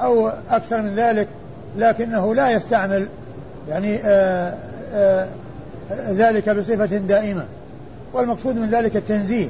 أو 0.00 0.30
أكثر 0.50 0.82
من 0.82 0.94
ذلك 0.94 1.28
لكنه 1.78 2.34
لا 2.34 2.50
يستعمل 2.50 3.06
يعني 3.68 3.96
آآ 4.04 4.54
آآ 4.94 5.26
ذلك 6.10 6.48
بصفة 6.48 6.86
دائمة. 6.86 7.44
والمقصود 8.12 8.56
من 8.56 8.70
ذلك 8.70 8.96
التنزيه 8.96 9.48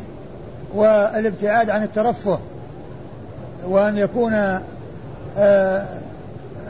والابتعاد 0.75 1.71
عن 1.71 1.83
الترفه 1.83 2.38
وأن 3.66 3.99
يكون 3.99 4.33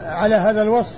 على 0.05 0.35
هذا 0.35 0.61
الوصف. 0.61 0.95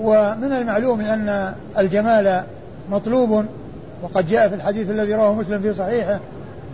ومن 0.00 0.52
المعلوم 0.52 1.00
أن 1.00 1.54
الجمال 1.78 2.42
مطلوب 2.90 3.44
وقد 4.02 4.26
جاء 4.26 4.48
في 4.48 4.54
الحديث 4.54 4.90
الذي 4.90 5.14
رواه 5.14 5.34
مسلم 5.34 5.62
في 5.62 5.72
صحيحه 5.72 6.20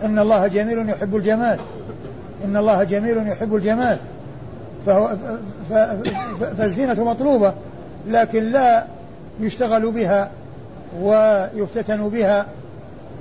إن 0.03 0.19
الله 0.19 0.47
جميل 0.47 0.89
يحب 0.89 1.15
الجمال. 1.15 1.59
إن 2.45 2.57
الله 2.57 2.83
جميل 2.83 3.27
يحب 3.27 3.55
الجمال. 3.55 3.97
فهو 4.85 5.15
فالزينة 6.57 7.03
مطلوبة 7.03 7.53
لكن 8.07 8.51
لا 8.51 8.85
يشتغل 9.39 9.91
بها 9.91 10.29
ويفتتن 11.01 12.09
بها 12.09 12.45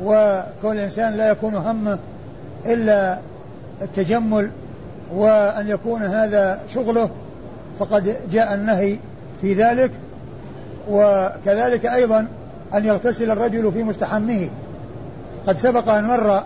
وكون 0.04 0.73
الإنسان 0.76 1.16
لا 1.16 1.31
يكون 1.31 1.54
همه 1.54 1.99
إلا 2.66 3.19
التجمل 3.82 4.50
وأن 5.14 5.68
يكون 5.68 6.02
هذا 6.02 6.60
شغله 6.74 7.10
فقد 7.78 8.16
جاء 8.30 8.54
النهي 8.54 8.98
في 9.40 9.54
ذلك 9.54 9.90
وكذلك 10.90 11.86
أيضا 11.86 12.26
أن 12.74 12.84
يغتسل 12.84 13.30
الرجل 13.30 13.72
في 13.72 13.82
مستحمه. 13.82 14.48
قد 15.46 15.58
سبق 15.58 15.88
أن 15.88 16.04
مر 16.04 16.42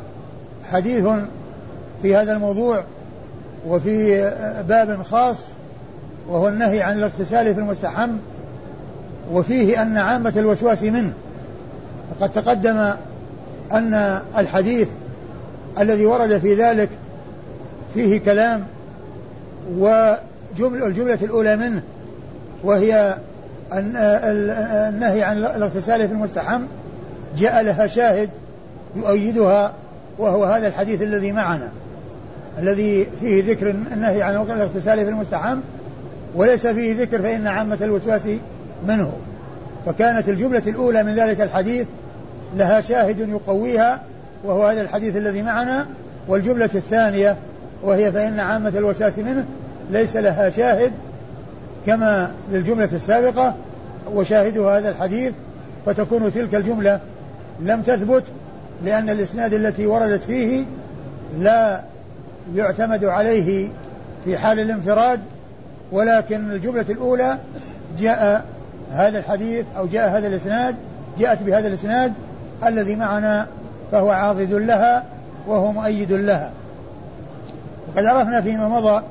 حديث 0.71 1.09
في 2.03 2.17
هذا 2.17 2.33
الموضوع 2.33 2.85
وفي 3.69 4.21
باب 4.69 5.03
خاص 5.03 5.37
وهو 6.29 6.49
النهي 6.49 6.83
عن 6.83 6.99
الاغتسال 6.99 7.55
في 7.55 7.61
المستحم 7.61 8.11
وفيه 9.33 9.83
أن 9.83 9.97
عامة 9.97 10.33
الوسواس 10.37 10.83
منه. 10.83 11.13
وقد 12.11 12.33
تقدم 12.33 12.93
أن 13.73 14.21
الحديث 14.39 14.89
الذي 15.79 16.07
ورد 16.07 16.39
في 16.39 16.55
ذلك 16.55 16.89
فيه 17.97 18.19
كلام 18.19 18.65
والجملة 19.79 21.19
الأولى 21.23 21.57
منه 21.57 21.83
وهي 22.65 23.17
النهي 23.73 25.23
عن 25.23 25.39
الاغتسال 25.39 26.09
في 26.09 26.15
المستحم 26.15 26.63
جاء 27.37 27.63
لها 27.63 27.87
شاهد 27.87 28.31
يؤيدها 28.97 29.73
وهو 30.19 30.45
هذا 30.45 30.67
الحديث 30.67 31.03
الذي 31.03 31.33
معنا 31.33 31.69
الذي 32.59 33.07
فيه 33.21 33.53
ذكر 33.53 33.71
النهي 33.71 34.23
عن 34.23 34.35
الاغتسال 34.35 35.05
في 35.05 35.09
المستحم 35.09 35.59
وليس 36.35 36.67
فيه 36.67 37.03
ذكر 37.03 37.23
فإن 37.23 37.47
عامة 37.47 37.79
الوسواس 37.81 38.23
منه. 38.89 39.13
فكانت 39.87 40.29
الجملة 40.29 40.63
الأولى 40.67 41.03
من 41.03 41.15
ذلك 41.15 41.41
الحديث 41.41 41.87
لها 42.57 42.81
شاهد 42.81 43.29
يقويها 43.29 44.03
وهو 44.45 44.67
هذا 44.67 44.81
الحديث 44.81 45.17
الذي 45.17 45.43
معنا 45.43 45.87
والجملة 46.29 46.71
الثانية 46.75 47.37
وهي 47.87 48.13
فإن 48.13 48.41
عامة 48.41 48.73
الوساس 48.77 49.19
منه 49.19 49.45
ليس 49.91 50.17
لها 50.17 50.49
شاهد 50.49 50.93
كما 51.87 52.33
للجملة 52.53 52.89
السابقة 52.93 53.55
وشاهدها 54.15 54.79
هذا 54.79 54.89
الحديث 54.89 55.33
فتكون 55.87 56.33
تلك 56.33 56.55
الجملة 56.55 57.01
لم 57.61 57.83
تثبت 57.83 58.25
لأن 58.85 59.11
الإسناد 59.11 59.55
التي 59.55 59.87
وردت 59.87 60.23
فيه 60.23 60.65
لا 61.39 61.81
يعتمد 62.55 63.05
عليه 63.05 63.69
في 64.25 64.39
حال 64.39 64.61
الانفراد 64.61 65.21
ولكن 65.93 66.51
الجملة 66.51 66.85
الأولى 66.91 67.39
جاء 67.99 68.45
هذا 68.93 69.19
الحديث 69.19 69.67
أو 69.79 69.87
جاء 69.87 70.19
هذا 70.19 70.27
الإسناد 70.27 70.77
جاءت 71.19 71.43
بهذا 71.43 71.69
الإسناد 71.69 72.13
الذي 72.67 72.97
معنا 72.97 73.47
فهو 73.93 74.11
عاضد 74.11 74.53
لها 74.53 75.05
وهو 75.47 75.73
مؤيد 75.73 76.13
لها. 76.13 76.53
وقد 77.97 78.07
عرفنا 78.07 78.41
فيما 78.41 78.69
مضى 78.69 79.03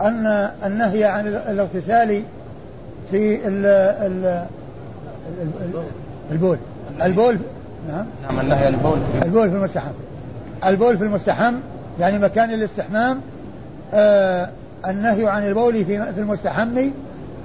أن 0.00 0.26
النهي 0.64 1.04
عن 1.04 1.26
الاغتسال 1.26 2.22
في 3.10 3.48
ال 3.48 3.66
ال 3.66 4.46
البول. 6.30 6.58
البول 7.02 7.38
نعم. 7.88 8.06
نعم 8.22 8.40
النهي 8.40 8.66
عن 8.66 8.74
البول. 8.74 8.98
البول 9.24 9.50
في 9.50 9.56
المستحم. 9.56 9.90
البول 10.66 10.98
في 10.98 11.04
المستحم 11.04 11.54
يعني 12.00 12.18
مكان 12.18 12.50
الاستحمام 12.50 13.20
آه 13.94 14.48
النهي 14.88 15.28
عن 15.28 15.46
البول 15.46 15.84
في 15.84 16.12
في 16.12 16.20
المستحم 16.20 16.90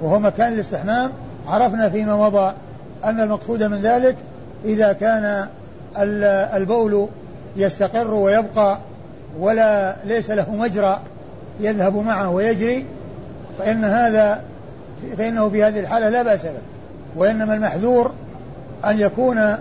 وهو 0.02 0.18
مكان 0.18 0.52
الاستحمام. 0.52 1.10
عرفنا 1.48 1.88
فيما 1.88 2.16
مضى 2.16 2.52
أن 3.04 3.20
المقصود 3.20 3.62
من 3.62 3.82
ذلك 3.82 4.16
إذا 4.64 4.92
كان 4.92 5.46
البول 6.56 7.08
يستقر 7.56 8.14
ويبقى 8.14 8.78
ولا 9.38 9.96
ليس 10.04 10.30
له 10.30 10.54
مجرى 10.54 11.00
يذهب 11.60 11.96
معه 11.96 12.30
ويجري 12.30 12.84
فإن 13.58 13.84
هذا 13.84 14.42
فإنه 15.18 15.48
في 15.48 15.64
هذه 15.64 15.80
الحالة 15.80 16.08
لا 16.08 16.22
بأس 16.22 16.46
به. 16.46 16.52
وإنما 17.16 17.54
المحذور 17.54 18.12
أن 18.84 19.00
يكون 19.00 19.56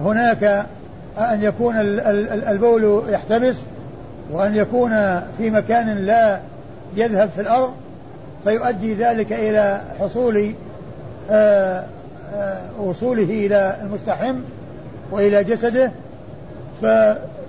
هناك 0.00 0.66
أن 1.18 1.42
يكون 1.42 1.74
البول 2.48 3.02
يحتبس 3.08 3.56
وأن 4.32 4.54
يكون 4.54 4.90
في 5.38 5.50
مكان 5.50 5.98
لا 5.98 6.40
يذهب 6.96 7.30
في 7.30 7.40
الأرض 7.40 7.72
فيؤدي 8.44 8.94
ذلك 8.94 9.32
إلى 9.32 9.80
حصول 10.00 10.54
آه، 11.30 11.84
آه، 12.34 12.60
وصوله 12.80 13.22
إلى 13.22 13.76
المستحم 13.82 14.36
وإلى 15.10 15.44
جسده. 15.44 15.92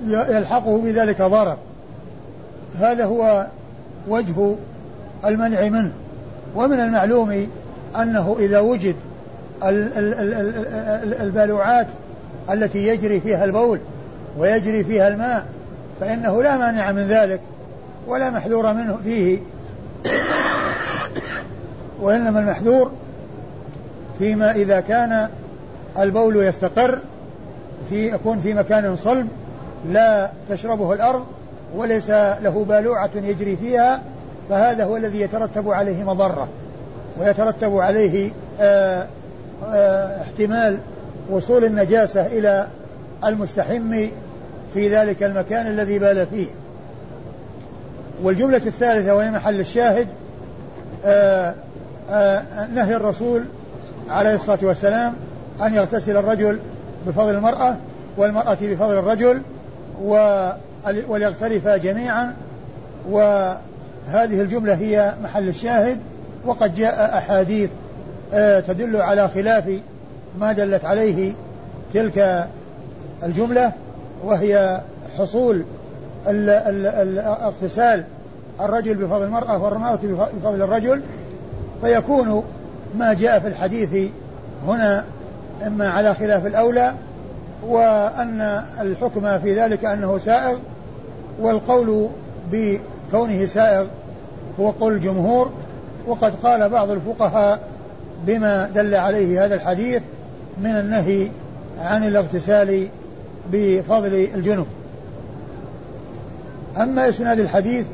فيلحقه 0.05 0.81
بذلك 0.81 1.21
ضرر. 1.21 1.57
هذا 2.79 3.05
هو 3.05 3.47
وجه 4.07 4.55
المنع 5.25 5.69
منه. 5.69 5.91
ومن 6.55 6.79
المعلوم 6.79 7.47
أنه 7.95 8.35
إذا 8.39 8.59
وجد 8.59 8.95
البالوعات 11.21 11.87
التي 12.49 12.87
يجري 12.87 13.19
فيها 13.19 13.45
البول 13.45 13.79
ويجري 14.37 14.83
فيها 14.83 15.07
الماء 15.07 15.45
فإنه 15.99 16.43
لا 16.43 16.57
مانع 16.57 16.91
من 16.91 17.07
ذلك 17.07 17.41
ولا 18.07 18.29
محذور 18.29 18.73
منه 18.73 18.97
فيه. 19.03 19.39
وإنما 22.01 22.39
المحذور 22.39 22.91
فيما 24.19 24.51
إذا 24.51 24.79
كان 24.79 25.29
البول 25.99 26.35
يستقر 26.35 26.99
في 27.89 28.13
يكون 28.13 28.39
في 28.39 28.53
مكان 28.53 28.95
صلب 28.95 29.27
لا 29.85 30.31
تشربه 30.49 30.93
الأرض 30.93 31.25
وليس 31.75 32.09
له 32.09 32.65
بالوعة 32.69 33.09
يجري 33.15 33.55
فيها 33.55 34.01
فهذا 34.49 34.83
هو 34.83 34.97
الذي 34.97 35.21
يترتب 35.21 35.69
عليه 35.69 36.03
مضرة. 36.03 36.47
ويترتب 37.19 37.77
عليه 37.77 38.31
آآ 38.59 39.07
آه، 39.73 40.21
احتمال 40.21 40.77
وصول 41.29 41.63
النجاسة 41.63 42.25
إلى 42.25 42.67
المستحم 43.25 44.07
في 44.73 44.95
ذلك 44.95 45.23
المكان 45.23 45.67
الذي 45.67 45.99
بال 45.99 46.25
فيه. 46.25 46.47
والجملة 48.23 48.61
الثالثة 48.65 49.15
وهي 49.15 49.31
محل 49.31 49.59
الشاهد 49.59 50.07
آآ 51.05 51.55
آه، 52.09 52.43
نهي 52.73 52.95
الرسول 52.95 53.43
عليه 54.09 54.35
الصلاة 54.35 54.59
والسلام 54.61 55.13
أن 55.61 55.73
يغتسل 55.73 56.17
الرجل 56.17 56.59
بفضل 57.07 57.35
المرأة 57.35 57.75
والمرأة 58.17 58.57
بفضل 58.61 58.97
الرجل 58.97 59.41
وليغترفا 61.07 61.77
جميعا 61.77 62.33
وهذه 63.09 64.41
الجملة 64.41 64.73
هي 64.73 65.13
محل 65.23 65.47
الشاهد 65.47 65.97
وقد 66.45 66.75
جاء 66.75 67.17
أحاديث 67.17 67.69
آه، 68.33 68.59
تدل 68.59 68.95
على 68.95 69.27
خلاف 69.27 69.79
ما 70.39 70.53
دلت 70.53 70.85
عليه 70.85 71.33
تلك 71.93 72.47
الجملة 73.23 73.71
وهي 74.23 74.81
حصول 75.17 75.63
اغتسال 76.27 78.03
الرجل 78.59 78.95
بفضل 78.95 79.23
المرأة 79.23 79.63
والمرأة 79.63 79.99
بفضل 80.41 80.61
الرجل. 80.61 81.01
فيكون 81.81 82.43
ما 82.97 83.13
جاء 83.13 83.39
في 83.39 83.47
الحديث 83.47 84.11
هنا 84.67 85.03
إما 85.67 85.89
على 85.89 86.13
خلاف 86.13 86.45
الأولى 86.45 86.93
وأن 87.63 88.63
الحكم 88.81 89.39
في 89.39 89.61
ذلك 89.61 89.85
أنه 89.85 90.17
سائغ 90.17 90.57
والقول 91.39 92.09
بكونه 92.51 93.45
سائغ 93.45 93.85
هو 94.59 94.69
قول 94.69 94.93
الجمهور. 94.93 95.51
وقد 96.07 96.33
قال 96.43 96.69
بعض 96.69 96.89
الفقهاء 96.89 97.59
بما 98.25 98.67
دل 98.75 98.95
عليه 98.95 99.45
هذا 99.45 99.55
الحديث 99.55 100.01
من 100.57 100.71
النهي 100.71 101.29
عن 101.79 102.07
الاغتسال 102.07 102.87
بفضل 103.51 104.13
الجنب. 104.35 104.65
أما 106.77 107.09
إسناد 107.09 107.39
الحديث 107.39 107.85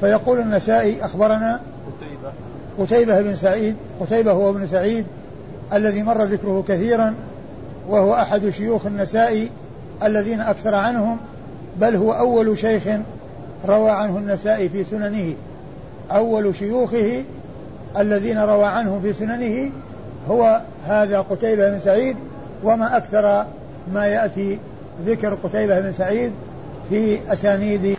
فيقول 0.00 0.38
النسائي 0.38 1.04
أخبرنا 1.04 1.60
قتيبة. 2.78 3.22
بن 3.22 3.34
سعيد 3.34 3.76
قتيبة 4.00 4.32
هو 4.32 4.50
ابن 4.50 4.66
سعيد 4.66 5.06
الذي 5.72 6.02
مر 6.02 6.22
ذكره 6.22 6.64
كثيرا 6.68 7.14
وهو 7.88 8.14
أحد 8.14 8.48
شيوخ 8.50 8.86
النسائي 8.86 9.50
الذين 10.02 10.40
أكثر 10.40 10.74
عنهم 10.74 11.18
بل 11.80 11.96
هو 11.96 12.12
أول 12.12 12.58
شيخ 12.58 12.82
روى 13.68 13.90
عنه 13.90 14.18
النسائي 14.18 14.68
في 14.68 14.84
سننه. 14.84 15.34
أول 16.10 16.54
شيوخه 16.54 17.24
الذين 17.98 18.38
روى 18.38 18.64
عنه 18.64 19.00
في 19.02 19.12
سننه 19.12 19.70
هو 20.30 20.60
هذا 20.86 21.20
قتيبة 21.20 21.70
بن 21.70 21.80
سعيد 21.80 22.16
وما 22.64 22.96
أكثر 22.96 23.44
ما 23.92 24.06
يأتي 24.06 24.58
ذكر 25.06 25.34
قتيبة 25.34 25.80
بن 25.80 25.92
سعيد 25.92 26.32
في 26.90 27.18
أسانيد 27.32 27.96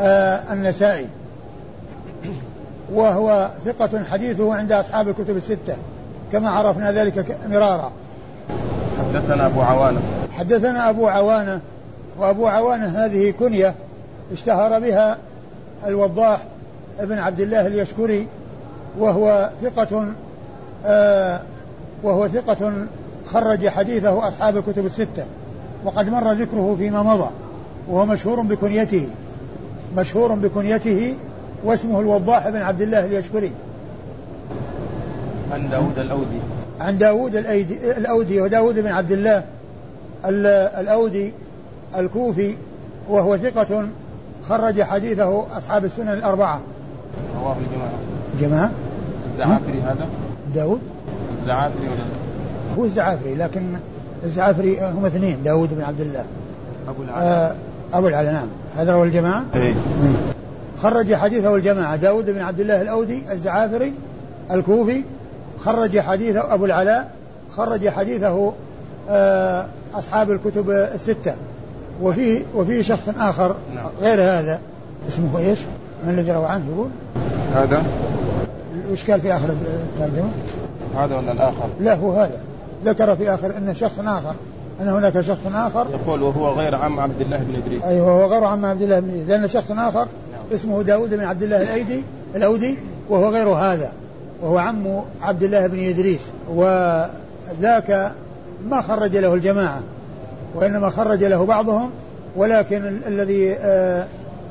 آه 0.00 0.52
النسائي. 0.52 1.06
وهو 2.92 3.50
ثقة 3.64 4.04
حديثه 4.04 4.54
عند 4.54 4.72
أصحاب 4.72 5.08
الكتب 5.08 5.36
الستة 5.36 5.76
كما 6.32 6.50
عرفنا 6.50 6.92
ذلك 6.92 7.36
مرارا. 7.48 7.92
حدثنا 9.00 9.46
أبو 9.46 9.60
عوانة. 9.60 10.00
حدثنا 10.32 10.90
أبو 10.90 11.08
عوانة 11.08 11.60
وأبو 12.18 12.46
عوانة 12.46 12.86
هذه 12.86 13.30
كنية 13.30 13.74
اشتهر 14.32 14.80
بها 14.80 15.18
الوضاح 15.86 16.40
ابن 17.00 17.18
عبد 17.18 17.40
الله 17.40 17.66
اليشكري 17.66 18.26
وهو 18.98 19.50
ثقة 19.62 20.06
آه 20.86 21.40
وهو 22.02 22.28
ثقة 22.28 22.72
خرج 23.26 23.68
حديثه 23.68 24.28
أصحاب 24.28 24.56
الكتب 24.56 24.86
الستة 24.86 25.24
وقد 25.84 26.08
مر 26.08 26.32
ذكره 26.32 26.74
فيما 26.78 27.02
مضى 27.02 27.30
وهو 27.88 28.06
مشهور 28.06 28.40
بكنيته 28.40 29.08
مشهور 29.96 30.34
بكنيته 30.34 31.14
واسمه 31.64 32.00
الوضاح 32.00 32.48
بن 32.48 32.62
عبد 32.62 32.80
الله 32.80 33.04
اليشكري. 33.04 33.52
عن 35.52 35.68
داود 35.70 35.98
الأودي. 35.98 36.40
عن 36.80 36.98
داود 36.98 37.36
الأودي 37.96 38.40
وداود 38.40 38.74
بن 38.74 38.86
عبد 38.86 39.12
الله 39.12 39.44
الأودي 40.80 41.32
الكوفي 41.96 42.54
وهو 43.08 43.36
ثقة 43.36 43.86
خرج 44.48 44.82
حديثه 44.82 45.58
أصحاب 45.58 45.84
السنن 45.84 46.08
الأربعة. 46.08 46.60
رواه 47.40 47.56
الجماعة. 47.56 47.90
جماعة؟ 48.40 48.70
الزعافري 49.32 49.80
هذا؟ 49.80 50.08
داود 50.54 50.80
الزعافري 51.40 51.86
ولا 51.86 52.04
هو 52.78 52.84
الزعافري 52.84 53.34
لكن 53.34 53.62
الزعافري 54.24 54.80
هم 54.80 55.06
اثنين 55.06 55.42
داود 55.42 55.74
بن 55.74 55.82
عبد 55.82 56.00
الله. 56.00 56.24
أبو 56.88 57.02
العلاء. 57.02 57.24
آه 57.24 57.54
أبو 57.98 58.08
العلاء 58.08 58.32
نعم. 58.32 58.48
هذا 58.76 58.92
رواه 58.92 59.04
الجماعة؟ 59.04 59.44
إيه. 59.54 59.74
خرج 60.82 61.14
حديثه 61.14 61.56
الجماعة 61.56 61.96
داود 61.96 62.30
بن 62.30 62.40
عبد 62.40 62.60
الله 62.60 62.82
الأودي 62.82 63.22
الزعافري 63.32 63.92
الكوفي 64.50 65.02
خرج 65.64 66.00
حديثه 66.00 66.54
أبو 66.54 66.64
العلاء 66.64 67.10
خرج 67.56 67.88
حديثه 67.88 68.52
آه، 69.08 69.66
أصحاب 69.94 70.30
الكتب 70.30 70.70
الستة 70.70 71.34
وفي 72.02 72.42
وفي 72.54 72.82
شخص 72.82 73.08
آخر 73.18 73.54
نعم. 73.74 73.86
غير 74.00 74.22
هذا 74.22 74.60
اسمه 75.08 75.38
إيش؟ 75.38 75.58
من 76.04 76.10
الذي 76.10 76.32
روى 76.32 76.46
عنه 76.46 76.64
يقول؟ 76.74 76.88
هذا 77.54 77.82
وش 78.92 79.10
قال 79.10 79.20
في 79.20 79.32
آخر 79.32 79.48
الترجمة؟ 79.48 80.30
هذا 80.96 81.16
ولا 81.16 81.32
الآخر؟ 81.32 81.68
لا 81.80 81.94
هو 81.94 82.12
هذا 82.12 82.40
ذكر 82.84 83.16
في 83.16 83.34
آخر 83.34 83.56
أن 83.56 83.74
شخص 83.74 83.98
آخر 83.98 84.34
أن 84.80 84.88
هناك 84.88 85.20
شخص 85.20 85.46
آخر 85.54 85.86
يقول 85.90 86.22
وهو 86.22 86.48
غير 86.48 86.74
عم 86.74 87.00
عبد 87.00 87.20
الله 87.20 87.36
بن 87.36 87.54
إدريس 87.54 87.82
أيوه 87.82 88.16
وهو 88.16 88.32
غير 88.32 88.44
عم 88.44 88.64
عبد 88.64 88.82
الله 88.82 89.00
بن 89.00 89.08
إدريس 89.08 89.28
لأن 89.28 89.48
شخص 89.48 89.70
آخر 89.70 89.98
نعم. 89.98 90.42
اسمه 90.54 90.82
داود 90.82 91.10
بن 91.10 91.24
عبد 91.24 91.42
الله 91.42 91.62
الأيدي 91.62 92.02
الأودي 92.36 92.78
وهو 93.10 93.28
غير 93.28 93.48
هذا 93.48 93.92
وهو 94.42 94.58
عم 94.58 95.02
عبد 95.22 95.42
الله 95.42 95.66
بن 95.66 95.84
إدريس 95.84 96.20
وذاك 96.48 98.12
ما 98.68 98.80
خرج 98.80 99.16
له 99.16 99.34
الجماعة 99.34 99.80
وإنما 100.54 100.90
خرج 100.90 101.24
له 101.24 101.44
بعضهم 101.44 101.90
ولكن 102.36 103.00
الذي 103.06 103.54
آه 103.54 104.06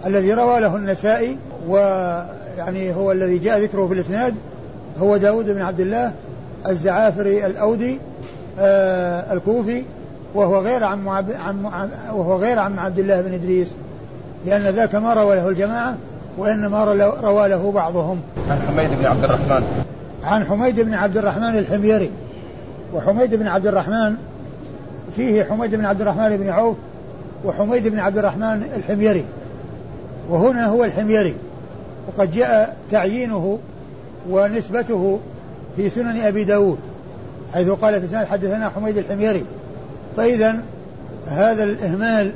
الذي 0.05 0.33
روى 0.33 0.59
له 0.59 0.75
النسائي 0.75 1.37
ويعني 1.67 2.95
هو 2.95 3.11
الذي 3.11 3.37
جاء 3.37 3.59
ذكره 3.59 3.87
في 3.87 3.93
الإسناد 3.93 4.35
هو 4.99 5.17
داود 5.17 5.45
بن 5.45 5.61
عبد 5.61 5.79
الله 5.79 6.11
الزعافري 6.67 7.45
الأودي 7.45 7.99
آه 8.59 9.33
الكوفي 9.33 9.83
وهو 10.35 10.59
غير 10.59 10.83
عم, 10.83 11.09
عم 11.09 11.65
وهو 12.13 12.35
غير 12.35 12.59
عم 12.59 12.79
عبد 12.79 12.99
الله 12.99 13.21
بن 13.21 13.33
إدريس 13.33 13.67
لأن 14.45 14.61
ذاك 14.61 14.95
ما 14.95 15.13
روى 15.13 15.35
له 15.35 15.49
الجماعة 15.49 15.97
وإنما 16.39 16.83
روى 17.21 17.49
له 17.49 17.71
بعضهم. 17.71 18.21
عن 18.49 18.59
حميد 18.67 18.89
بن 18.99 19.05
عبد 19.05 19.23
الرحمن. 19.23 19.63
عن 20.23 20.45
حميد 20.45 20.79
بن 20.79 20.93
عبد 20.93 21.17
الرحمن 21.17 21.57
الحميري. 21.57 22.11
وحميد 22.93 23.35
بن 23.35 23.47
عبد 23.47 23.67
الرحمن 23.67 24.15
فيه 25.15 25.43
حميد 25.43 25.75
بن 25.75 25.85
عبد 25.85 26.01
الرحمن 26.01 26.37
بن 26.37 26.49
عوف 26.49 26.77
وحميد 27.45 27.87
بن 27.87 27.99
عبد 27.99 28.17
الرحمن 28.17 28.63
الحميري. 28.75 29.25
وهنا 30.29 30.65
هو 30.65 30.83
الحميري. 30.83 31.35
وقد 32.07 32.31
جاء 32.31 32.77
تعيينه 32.91 33.59
ونسبته 34.29 35.19
في 35.75 35.89
سنن 35.89 36.21
أبي 36.21 36.43
داود 36.43 36.77
حيث 37.53 37.69
قال 37.69 38.01
في 38.01 38.07
سنة 38.07 38.25
حدثنا 38.25 38.69
حميد 38.69 38.97
الحميري. 38.97 39.45
فإذا 40.17 40.59
هذا 41.27 41.63
الإهمال 41.63 42.31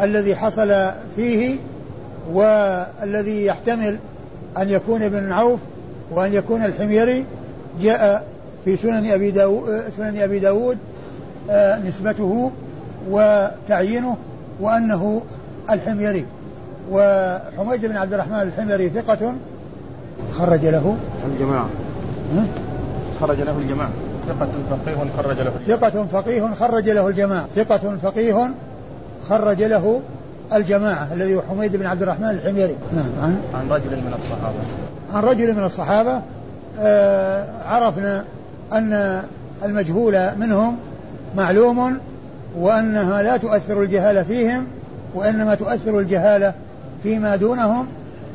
الذي 0.00 0.36
حصل 0.36 0.90
فيه 1.16 1.56
والذي 2.30 3.44
يحتمل 3.44 3.98
أن 4.58 4.68
يكون 4.68 5.02
ابن 5.02 5.32
عوف 5.32 5.60
وأن 6.10 6.34
يكون 6.34 6.64
الحميري 6.64 7.24
جاء 7.80 8.24
في 8.64 8.76
سنن 8.76 9.10
أبي 9.10 9.30
داود, 9.30 9.82
سنن 9.96 10.18
أبي 10.18 10.38
داود 10.38 10.78
آه، 11.50 11.78
نسبته 11.78 12.50
وتعيينه 13.10 14.16
وأنه 14.60 15.22
الحميري. 15.70 16.26
وحميد 16.90 17.86
بن 17.86 17.96
عبد 17.96 18.12
الرحمن 18.12 18.40
الحميري 18.42 18.88
ثقة 18.88 19.34
خرج 20.32 20.66
له. 20.66 20.96
الجماعة. 21.26 21.66
خرج 23.20 23.40
له 23.40 23.58
الجماعة. 23.58 23.90
ثقة 24.28 24.48
فقيه 24.70 24.96
خرج 25.16 25.40
له 25.40 25.52
ثقة 25.66 26.06
فقيه 26.12 26.54
خرج 26.54 26.88
له 26.90 27.08
الجماعة. 27.08 27.46
ثقة 27.56 27.96
فقيه 28.02 28.50
خرج 29.28 29.62
له 29.62 30.00
الجماعة 30.56 31.08
الذي 31.12 31.34
هو 31.34 31.42
حميد 31.42 31.76
بن 31.76 31.86
عبد 31.86 32.02
الرحمن 32.02 32.30
الحميري. 32.30 32.76
نعم 32.96 33.10
عن؟ 33.22 33.40
عن 33.54 33.68
رجل 33.68 33.96
من 33.96 34.14
الصحابة. 34.14 34.58
عن 35.14 35.22
رجل 35.22 35.54
من 35.54 35.64
الصحابة 35.64 36.22
آه 36.80 37.62
عرفنا 37.64 38.24
أن 38.72 39.22
المجهول 39.64 40.36
منهم 40.38 40.76
معلوم 41.36 41.98
وأنها 42.58 43.22
لا 43.22 43.36
تؤثر 43.36 43.82
الجهالة 43.82 44.22
فيهم 44.22 44.66
وإنما 45.14 45.54
تؤثر 45.54 45.98
الجهالة 45.98 46.54
فيما 47.02 47.36
دونهم 47.36 47.86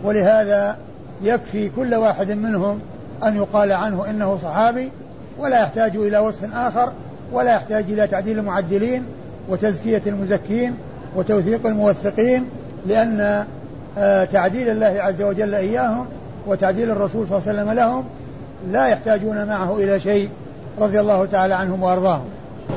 ولهذا 0.04 0.78
يكفي 1.22 1.70
كل 1.70 1.96
واحد 1.96 2.32
منهم 2.32 2.80
أن 3.24 3.36
يقال 3.36 3.72
عنه 3.72 4.10
إنه 4.10 4.38
صحابي 4.44 4.92
ولا 5.40 5.62
يحتاج 5.62 5.96
إلى 5.96 6.18
وصف 6.18 6.56
آخر 6.56 6.92
ولا 7.32 7.56
يحتاج 7.56 7.84
إلى 7.90 8.08
تعديل 8.08 8.40
المعدلين 8.40 9.04
وتزكية 9.50 10.02
المزكين 10.08 10.74
وتوثيق 11.16 11.66
الموثقين 11.68 12.46
لأن 12.88 13.46
آه، 13.98 14.24
تعديل 14.26 14.70
الله 14.70 15.02
عز 15.02 15.22
وجل 15.22 15.56
إياهم 15.56 16.06
وتعديل 16.48 16.92
الرسول 16.92 17.28
صلى 17.28 17.38
الله 17.38 17.50
عليه 17.50 17.62
وسلم 17.62 17.72
لهم 17.72 18.04
لا 18.72 18.88
يحتاجون 18.88 19.46
معه 19.46 19.78
إلى 19.78 20.00
شيء 20.00 20.30
رضي 20.80 21.00
الله 21.00 21.26
تعالى 21.26 21.54
عنهم 21.54 21.84
وأرضاهم. 21.84 22.26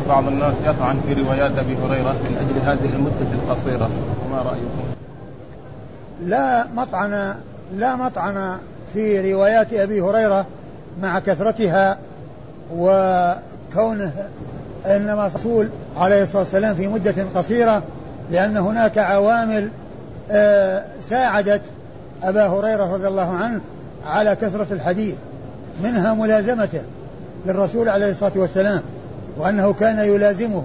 بعض 0.09 0.27
الناس 0.27 0.55
يطعن 0.64 1.01
في 1.01 1.23
روايات 1.23 1.59
أبي 1.59 1.77
هريرة 1.77 2.12
من 2.12 2.37
أجل 2.40 2.71
هذه 2.71 2.95
المدة 2.95 3.35
القصيرة. 3.43 3.90
ما 4.31 4.37
رأيكم؟ 4.37 4.90
لا 6.27 6.66
مطعن 6.75 7.35
لا 7.77 7.97
مطعن 7.97 8.57
في 8.95 9.33
روايات 9.33 9.73
أبي 9.73 10.01
هريرة 10.01 10.47
مع 11.03 11.19
كثرتها 11.19 11.99
وكونه 12.77 14.12
إنما 14.87 15.27
الرسول 15.27 15.69
عليه 15.97 16.23
الصلاة 16.23 16.43
والسلام 16.43 16.75
في 16.75 16.88
مدة 16.88 17.14
قصيرة 17.35 17.83
لأن 18.31 18.57
هناك 18.57 18.99
عوامل 18.99 19.69
آه، 20.31 20.85
ساعدت 21.03 21.62
أبا 22.23 22.47
هريرة 22.47 22.95
رضي 22.95 23.09
الله 23.09 23.31
عنه 23.31 23.61
على 24.05 24.37
كثرة 24.37 24.66
الحديث 24.71 25.14
منها 25.83 26.14
ملازمته 26.14 26.83
للرسول 27.47 27.88
عليه 27.88 28.11
الصلاة 28.11 28.33
والسلام 28.37 28.83
وأنه 29.37 29.73
كان 29.73 29.99
يلازمه 29.99 30.64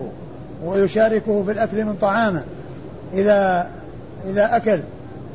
ويشاركه 0.66 1.44
في 1.44 1.52
الأكل 1.52 1.86
من 1.86 1.96
طعامه 2.02 2.44
إذا 3.14 3.68
إذا 4.30 4.56
أكل 4.56 4.80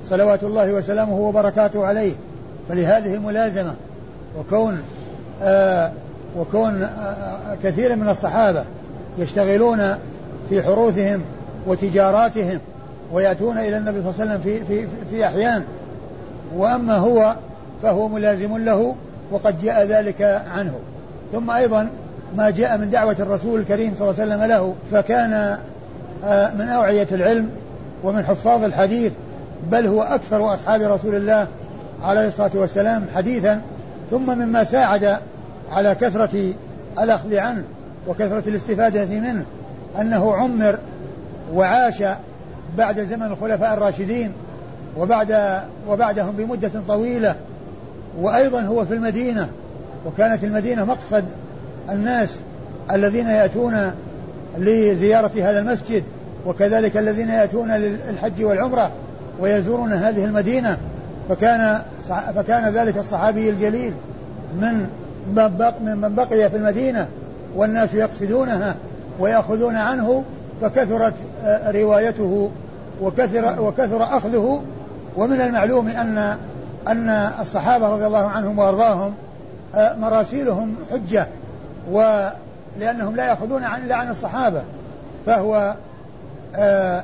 صلوات 0.09 0.43
الله 0.43 0.73
وسلامه 0.73 1.19
وبركاته 1.21 1.87
عليه 1.87 2.12
فلهذه 2.69 3.14
الملازمة 3.14 3.75
وكون 4.38 4.83
آه 5.43 5.93
وكون 6.38 6.88
كثير 7.62 7.97
من 7.97 8.09
الصحابة 8.09 8.64
يشتغلون 9.19 9.79
في 10.49 10.62
حروثهم 10.62 11.23
وتجاراتهم 11.66 12.59
ويأتون 13.12 13.59
إلى 13.59 13.77
النبي 13.77 14.03
صلى 14.03 14.11
الله 14.11 14.20
عليه 14.20 14.31
وسلم 14.31 14.40
في, 14.40 14.64
في, 14.64 14.88
في 15.11 15.27
أحيان. 15.27 15.64
وأما 16.57 16.96
هو 16.96 17.35
فهو 17.83 18.09
ملازم 18.09 18.57
له 18.57 18.94
وقد 19.31 19.62
جاء 19.62 19.85
ذلك 19.87 20.23
عنه. 20.55 20.75
ثم 21.33 21.51
أيضا 21.51 21.90
ما 22.37 22.51
جاء 22.51 22.79
من 22.79 22.90
دعوة 22.90 23.16
الرسول 23.20 23.61
الكريم 23.61 23.94
صلى 23.99 24.11
الله 24.11 24.20
عليه 24.20 24.33
وسلم 24.35 24.49
له 24.49 24.75
فكان 24.92 25.59
من 26.59 26.68
أوعية 26.68 27.07
العلم 27.12 27.51
ومن 28.05 28.25
حفاظ 28.25 28.64
الحديث 28.64 29.12
بل 29.70 29.87
هو 29.87 30.03
أكثر 30.03 30.55
أصحاب 30.55 30.83
رسول 30.83 31.14
الله 31.14 31.46
عليه 32.03 32.29
الصلاة 32.29 32.51
والسلام 32.55 33.07
حديثا. 33.14 33.61
ثم 34.11 34.38
مما 34.38 34.64
ساعد 34.64 35.16
على 35.70 35.94
كثرة 35.94 36.53
الأخذ 36.99 37.37
عنه 37.37 37.64
وكثرة 38.09 38.42
الاستفادة 38.46 39.05
منه 39.07 39.44
أنه 40.01 40.35
عمر 40.35 40.79
وعاش 41.55 42.03
بعد 42.79 43.01
زمن 43.01 43.27
الخلفاء 43.27 43.75
الراشدين 43.75 44.33
وبعد 44.99 45.61
وبعدهم 45.89 46.35
بمدة 46.39 46.71
طويلة 46.89 47.35
وأيضا 48.21 48.61
هو 48.61 48.85
في 48.85 48.95
المدينة 48.95 49.49
وكانت 50.07 50.45
المدينة 50.45 50.85
مقصد 50.85 51.25
الناس 51.91 52.41
الذين 52.93 53.27
يأتون 53.27 53.93
لزيارة 54.59 55.31
هذا 55.35 55.59
المسجد 55.59 56.05
وكذلك 56.47 56.97
الذين 56.97 57.29
يأتون 57.29 57.73
للحج 57.73 58.45
والعمرة 58.45 58.91
ويزورون 59.41 59.93
هذه 59.93 60.25
المدينة. 60.25 60.79
فكان 61.29 61.81
فكان 62.09 62.75
ذلك 62.75 62.99
الصحابي 62.99 63.51
الجليل 63.51 63.93
من 64.61 64.87
من 65.81 66.15
بقي 66.15 66.51
في 66.51 66.57
المدينة 66.57 67.09
والناس 67.57 67.95
يقصدونها 67.95 68.75
ويأخذون 69.21 69.77
عنه 69.77 70.25
فكثرت 70.61 71.14
آه، 71.44 71.70
روايته 71.70 72.51
وكثر 73.03 73.62
وكثر 73.62 74.03
أخذه. 74.03 74.62
ومن 75.16 75.40
المعلوم 75.40 75.88
أن 75.88 76.37
أن 76.88 77.09
الصحابة 77.40 77.88
رضي 77.88 78.07
الله 78.07 78.29
عنهم 78.29 78.59
وأرضاهم 78.59 79.14
آه، 79.75 79.96
مراسيلهم 79.96 80.75
حجة 80.92 81.27
ولأنهم 81.90 83.16
لا 83.16 83.27
يأخذون 83.27 83.64
عن 83.64 83.83
إلا 83.83 83.94
عن 83.94 84.11
الصحابة. 84.11 84.62
فهو 85.27 85.75
آه، 86.57 87.03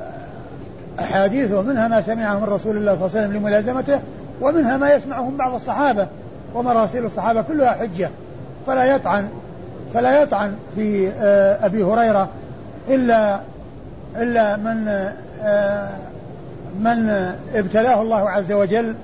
أحاديثه 0.99 1.61
منها 1.61 1.87
ما 1.87 2.01
سمعه 2.01 2.39
من 2.39 2.43
رسول 2.43 2.77
الله 2.77 2.95
صلى 2.95 3.05
الله 3.05 3.17
عليه 3.17 3.27
وسلم 3.27 3.37
لملازمته 3.37 3.99
ومنها 4.41 4.77
ما 4.77 4.93
يسمعه 4.93 5.29
من 5.29 5.37
بعض 5.37 5.53
الصحابة 5.53 6.07
ومراسيل 6.55 7.05
الصحابة 7.05 7.41
كلها 7.41 7.71
حجة. 7.71 8.09
فلا 8.67 8.85
يطعن 8.85 9.27
فلا 9.93 10.21
يطعن 10.21 10.55
في 10.75 11.11
أبي 11.61 11.83
هريرة 11.83 12.29
إلا 12.89 13.39
إلا 14.15 14.57
من 14.57 14.87
آه، 15.41 15.89
من 16.79 17.09
ابتلاه 17.53 18.01
الله 18.01 18.29
عز 18.29 18.51
وجل 18.51 18.95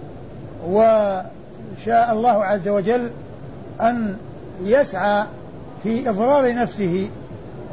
وشاء 0.68 2.12
الله 2.12 2.46
عز 2.46 2.68
وجل 2.68 3.10
أن 3.82 4.18
يسعى 4.64 5.24
في 5.84 6.10
إضرار 6.10 6.54
نفسه 6.54 7.10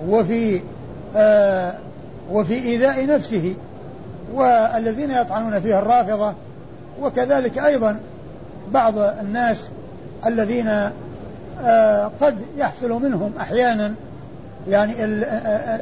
وفي 0.08 0.60
آه 1.16 1.74
وفي 2.30 2.54
إيذاء 2.54 3.06
نفسه 3.06 3.54
والذين 4.34 5.10
يطعنون 5.10 5.60
فيها 5.60 5.78
الرافضة 5.78 6.34
وكذلك 7.02 7.58
أيضا 7.58 7.96
بعض 8.72 8.98
الناس 8.98 9.68
الذين 10.26 10.90
آه 11.64 12.10
قد 12.20 12.36
يحصل 12.56 13.02
منهم 13.02 13.32
أحيانا 13.40 13.94
يعني 14.68 14.92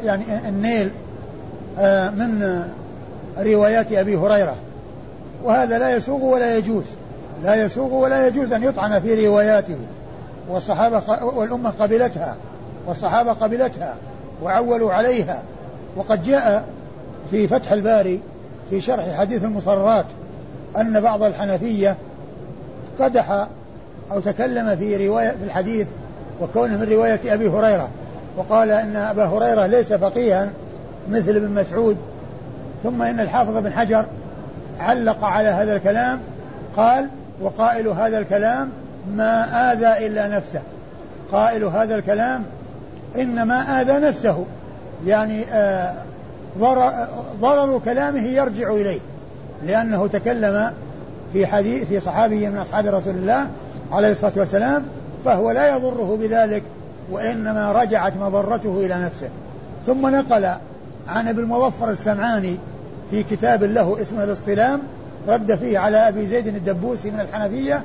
يعني 0.05 0.49
النيل 0.49 0.91
آه، 1.79 2.11
من 2.11 2.63
روايات 3.39 3.93
أبي 3.93 4.17
هريرة. 4.17 4.57
وهذا 5.45 5.79
لا 5.79 5.97
يسوغ 5.97 6.25
ولا 6.25 6.57
يجوز. 6.57 6.85
لا 7.45 7.55
يسوغ 7.65 7.95
ولا 7.95 8.27
يجوز 8.27 8.53
أن 8.53 8.63
يطعن 8.63 9.01
في 9.01 9.27
رواياته. 9.27 9.79
والصحابة 10.49 11.03
والأمة 11.23 11.73
قبلتها 11.81 12.37
والصحابة 12.87 13.33
قبلتها 13.33 13.95
وعولوا 14.43 14.93
عليها. 14.93 15.43
وقد 15.97 16.23
جاء 16.23 16.65
في 17.31 17.49
فتح 17.49 17.73
الباري 17.73 18.21
في 18.71 18.81
شرح 18.81 19.19
حديث 19.19 19.45
المصرات 19.45 20.07
أن 20.77 21.01
بعض 21.01 21.23
الحنفية 21.23 21.97
قدح 23.01 23.47
أو 24.13 24.21
تكلم 24.21 24.77
في 24.77 25.09
رواية 25.09 25.31
في 25.31 25.45
الحديث 25.45 25.87
وكونه 26.41 26.77
من 26.77 26.89
رواية 26.89 27.35
أبي 27.35 27.49
هريرة. 27.49 27.89
وقال 28.39 28.71
إن 28.71 28.97
أبا 28.97 29.25
هريرة 29.25 29.67
ليس 29.67 29.93
فقيها 29.93 30.51
مثل 31.11 31.37
ابن 31.37 31.51
مسعود 31.51 31.97
ثم 32.83 33.03
إن 33.03 33.21
الحافظ 33.21 33.57
بن 33.57 33.73
حجر 33.73 34.05
علق 34.81 35.25
على 35.25 35.49
هذا 35.49 35.77
الكلام 35.77 36.21
قال 36.77 37.09
وقائل 37.41 37.89
هذا 37.89 38.19
الكلام 38.19 38.71
ما 39.15 39.73
آذى 39.73 40.07
إلا 40.07 40.29
نفسه. 40.29 40.61
قائل 41.33 41.65
هذا 41.65 41.95
الكلام 41.95 42.43
إنما 43.17 43.81
آذى 43.81 44.07
نفسه 44.07 44.45
يعني 45.07 45.45
آه 45.53 45.95
ضرر 47.41 47.81
كلامه 47.85 48.21
يرجع 48.21 48.71
إليه 48.71 49.01
لأنه 49.67 50.07
تكلم 50.07 50.73
في 51.33 51.47
حديث 51.47 51.89
في 51.89 52.01
صحابي 52.01 52.49
من 52.49 52.59
أصحاب 52.59 52.87
رسول 52.87 53.15
الله 53.15 53.47
عليه 53.93 54.11
الصلاة 54.11 54.33
والسلام 54.37 54.83
فهو 55.25 55.51
لا 55.51 55.77
يضره 55.77 56.19
بذلك. 56.21 56.63
وإنما 57.11 57.73
رجعت 57.73 58.17
مضرته 58.17 58.87
إلى 58.87 58.95
نفسه. 58.95 59.29
ثم 59.87 60.07
نقل 60.07 60.45
عن 61.09 61.29
ابن 61.29 61.39
المظفر 61.39 61.91
السمعاني 61.91 62.57
في 63.11 63.23
كتاب 63.23 63.65
له 63.65 64.03
اسمه 64.03 64.25
الاصطلام 64.25 64.81
رد 65.29 65.55
فيه 65.55 65.79
على 65.79 66.09
أبي 66.09 66.27
زيد 66.27 66.47
الدبوسي 66.47 67.11
من 67.11 67.21
الحنفية 67.21 67.83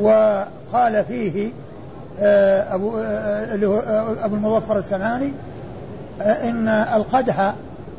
وقال 0.00 1.04
فيه 1.08 1.50
آه، 2.20 2.74
أبو, 2.74 2.98
آه، 2.98 3.54
اللي 3.54 3.66
هو 3.66 3.78
آه، 3.78 4.24
أبو 4.24 4.34
المظفر 4.34 4.78
السمعاني 4.78 5.32
إن 6.20 6.68
القدح 6.68 7.54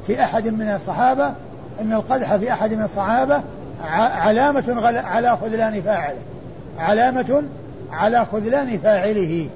في 0.08 0.24
أحد 0.24 0.48
من 0.48 0.68
الصحابة 0.68 1.34
إن 1.82 1.94
القدح 1.94 2.36
في 2.36 2.54
أحد 2.54 2.74
من 2.74 2.84
الصحابة 2.84 3.42
علامة 4.16 5.02
على 5.06 5.38
خذلان 5.38 5.82
فاعله. 5.82 6.20
علامة 6.80 7.44
على 7.92 8.26
خذلان 8.26 8.78
فاعله. 8.78 9.50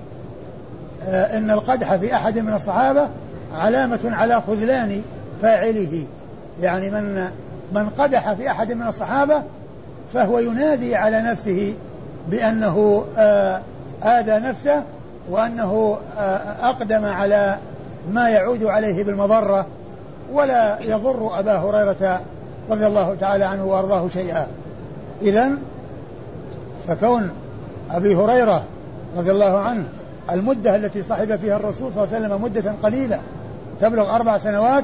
إن 1.07 1.51
القدح 1.51 1.95
في 1.95 2.15
أحد 2.15 2.39
من 2.39 2.53
الصحابة 2.53 3.07
علامة 3.53 3.99
على 4.03 4.41
خذلان 4.41 5.01
فاعله. 5.41 6.05
يعني 6.61 6.89
من 6.89 7.27
من 7.73 7.89
قدح 7.89 8.33
في 8.33 8.51
أحد 8.51 8.71
من 8.71 8.87
الصحابة 8.87 9.43
فهو 10.13 10.39
ينادي 10.39 10.95
على 10.95 11.21
نفسه 11.21 11.73
بأنه 12.29 13.05
آه، 13.17 13.61
آذى 14.03 14.39
نفسه 14.39 14.83
وأنه 15.29 15.97
آه، 16.17 16.69
أقدم 16.69 17.05
على 17.05 17.57
ما 18.11 18.29
يعود 18.29 18.63
عليه 18.63 19.03
بالمضرة 19.03 19.65
ولا 20.33 20.77
يضر 20.81 21.39
أبا 21.39 21.57
هريرة 21.57 22.21
رضي 22.69 22.87
الله 22.87 23.15
تعالى 23.19 23.45
عنه 23.45 23.65
وأرضاه 23.65 24.07
شيئا. 24.07 24.47
إذا 25.21 25.51
فكون 26.87 27.29
أبي 27.91 28.15
هريرة 28.15 28.63
رضي 29.17 29.31
الله 29.31 29.59
عنه 29.59 29.85
المدة 30.31 30.75
التي 30.75 31.03
صحب 31.03 31.35
فيها 31.35 31.55
الرسول 31.55 31.93
صلى 31.93 32.03
الله 32.03 32.15
عليه 32.15 32.25
وسلم 32.25 32.41
مدة 32.41 32.73
قليلة 32.83 33.19
تبلغ 33.81 34.15
أربع 34.15 34.37
سنوات 34.37 34.83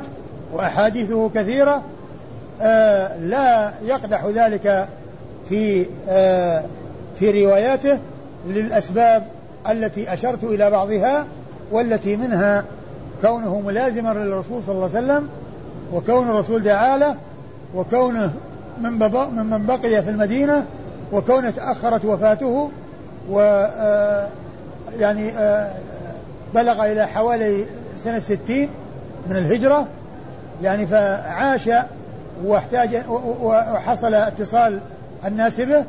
وأحاديثه 0.54 1.30
كثيرة 1.30 1.82
آه 2.62 3.18
لا 3.18 3.74
يقدح 3.86 4.26
ذلك 4.26 4.88
في 5.50 5.86
آه 6.10 6.64
في 7.20 7.46
رواياته 7.46 8.00
للأسباب 8.48 9.28
التي 9.70 10.14
أشرت 10.14 10.44
إلى 10.44 10.72
بعضها 10.72 11.26
والتي 11.72 12.16
منها 12.16 12.66
كونه 13.22 13.60
ملازما 13.60 14.14
للرسول 14.14 14.64
صلى 14.64 14.76
الله 14.76 14.90
عليه 14.96 15.06
وسلم 15.06 15.30
وكون 15.94 16.30
الرسول 16.30 16.64
دعاله 16.64 17.16
وكونه 17.76 18.34
من 18.82 18.92
من 19.50 19.66
بقي 19.66 20.04
في 20.04 20.10
المدينة 20.10 20.66
وكونه 21.14 21.50
تأخرت 21.50 22.06
وفاته 22.06 22.70
و 23.30 23.40
آه، 23.40 24.28
يعني 25.00 25.30
آه، 25.30 25.72
بلغ 26.56 26.86
إلى 26.86 27.08
حوالي 27.08 27.66
سنة 27.98 28.20
ستين 28.20 28.70
من 29.30 29.36
الهجرة. 29.36 29.88
يعني 30.64 30.88
فعاش 30.88 31.70
واحتاج 32.46 33.02
وحصل 33.42 34.14
اتصال 34.14 34.80
الناس 35.26 35.62
به 35.62 35.84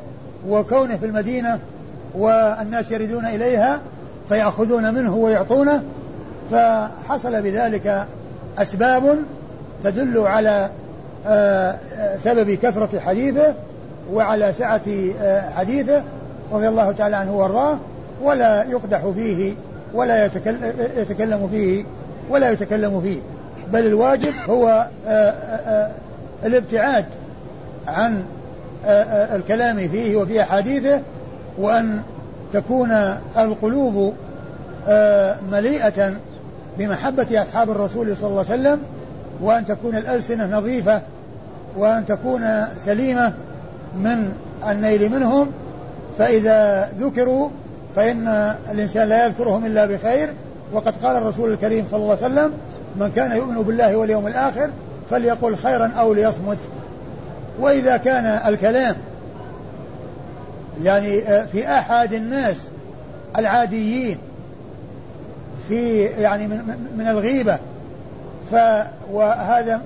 وكونه 0.48 0.96
في 0.96 1.06
المدينة 1.06 1.58
والناس 2.14 2.90
يردون 2.90 3.26
إليها 3.26 3.80
فيأخذون 4.28 4.94
منه 4.94 5.14
ويعطونه. 5.14 5.82
فحصل 6.50 7.42
بذلك 7.42 8.06
أسباب 8.58 9.18
تدل 9.84 10.18
على 10.18 10.70
آه، 11.26 11.76
سبب 12.18 12.50
كثرة 12.50 13.00
حديثه 13.00 13.54
وعلى 14.12 14.52
سعة 14.52 14.80
آه، 15.20 15.50
حديثه. 15.50 16.02
رضي 16.52 16.68
الله 16.68 16.92
تعالى 16.92 17.16
عنه 17.16 17.36
وأرضاه. 17.36 17.78
ولا 18.22 18.64
يقدح 18.64 19.08
فيه 19.08 19.54
ولا 19.94 20.24
يتكلم 20.96 21.48
فيه 21.48 21.84
ولا 22.30 22.50
يتكلم 22.50 23.00
فيه. 23.00 23.20
بل 23.72 23.86
الواجب 23.86 24.32
هو 24.48 24.86
آه، 25.06 25.90
الابتعاد 26.44 27.04
عن 27.86 28.24
الكلام 29.34 29.88
فيه 29.88 30.16
وفي 30.16 30.42
أحاديثه 30.42 31.00
وأن 31.58 32.02
تكون 32.52 32.92
القلوب 33.36 34.14
مليئة 35.52 36.14
بمحبة 36.78 37.42
أصحاب 37.42 37.70
الرسول 37.70 38.16
صلى 38.16 38.30
الله 38.30 38.44
عليه 38.50 38.60
وسلم 38.60 38.80
وأن 39.40 39.66
تكون 39.66 39.96
الألسنة 39.96 40.58
نظيفة 40.58 41.00
وأن 41.76 42.06
تكون 42.06 42.64
سليمة 42.84 43.32
من 43.96 44.32
النيل 44.70 45.12
منهم. 45.12 45.50
فإذا 46.18 46.88
ذكروا 47.00 47.48
فإن 47.98 48.28
الإنسان 48.70 49.08
لا 49.08 49.26
يذكرهم 49.26 49.66
إلا 49.66 49.86
بخير 49.86 50.32
وقد 50.72 50.94
قال 51.04 51.16
الرسول 51.16 51.52
الكريم 51.52 51.86
صلى 51.90 52.02
الله 52.02 52.16
عليه 52.22 52.26
وسلم 52.26 52.52
من 52.96 53.12
كان 53.16 53.36
يؤمن 53.36 53.62
بالله 53.62 53.96
واليوم 53.96 54.26
الآخر 54.26 54.70
فليقل 55.10 55.56
خيرا 55.56 55.92
أو 55.98 56.14
ليصمت. 56.14 56.58
وإذا 57.60 57.96
كان 57.96 58.24
الكلام 58.24 58.96
يعني 60.82 61.20
في 61.46 61.68
أحد 61.68 62.12
الناس 62.12 62.56
العاديين 63.38 64.18
في 65.68 66.02
يعني 66.02 66.48
من, 66.48 66.88
من 66.98 67.08
الغيبة 67.08 67.58
ف 68.50 68.54
وهذا 69.12 69.80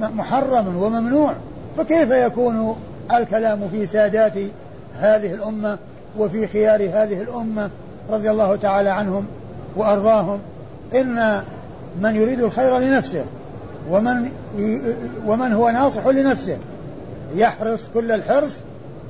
محرم 0.00 0.76
وممنوع 0.76 1.34
فكيف 1.76 2.10
يكون 2.10 2.76
الكلام 3.14 3.68
في 3.72 3.86
سادات 3.86 4.34
هذه 4.98 5.34
الأمة؟ 5.34 5.78
وفي 6.18 6.46
خيار 6.46 6.82
هذه 6.82 7.22
الأمة 7.22 7.70
رضي 8.10 8.30
الله 8.30 8.56
تعالى 8.56 8.88
عنهم 8.88 9.26
وأرضاهم 9.76 10.38
إن 10.94 11.42
من 12.02 12.16
يريد 12.16 12.40
الخير 12.40 12.78
لنفسه 12.78 13.24
ومن 13.90 14.30
ومن 15.26 15.52
هو 15.52 15.70
ناصح 15.70 16.06
لنفسه 16.06 16.58
يحرص 17.34 17.88
كل 17.94 18.12
الحرص 18.12 18.60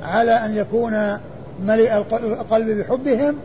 على 0.03 0.33
أن 0.33 0.55
يكون 0.55 1.19
مليء 1.67 1.97
القلب 2.13 2.79
بحبهم 2.79 3.37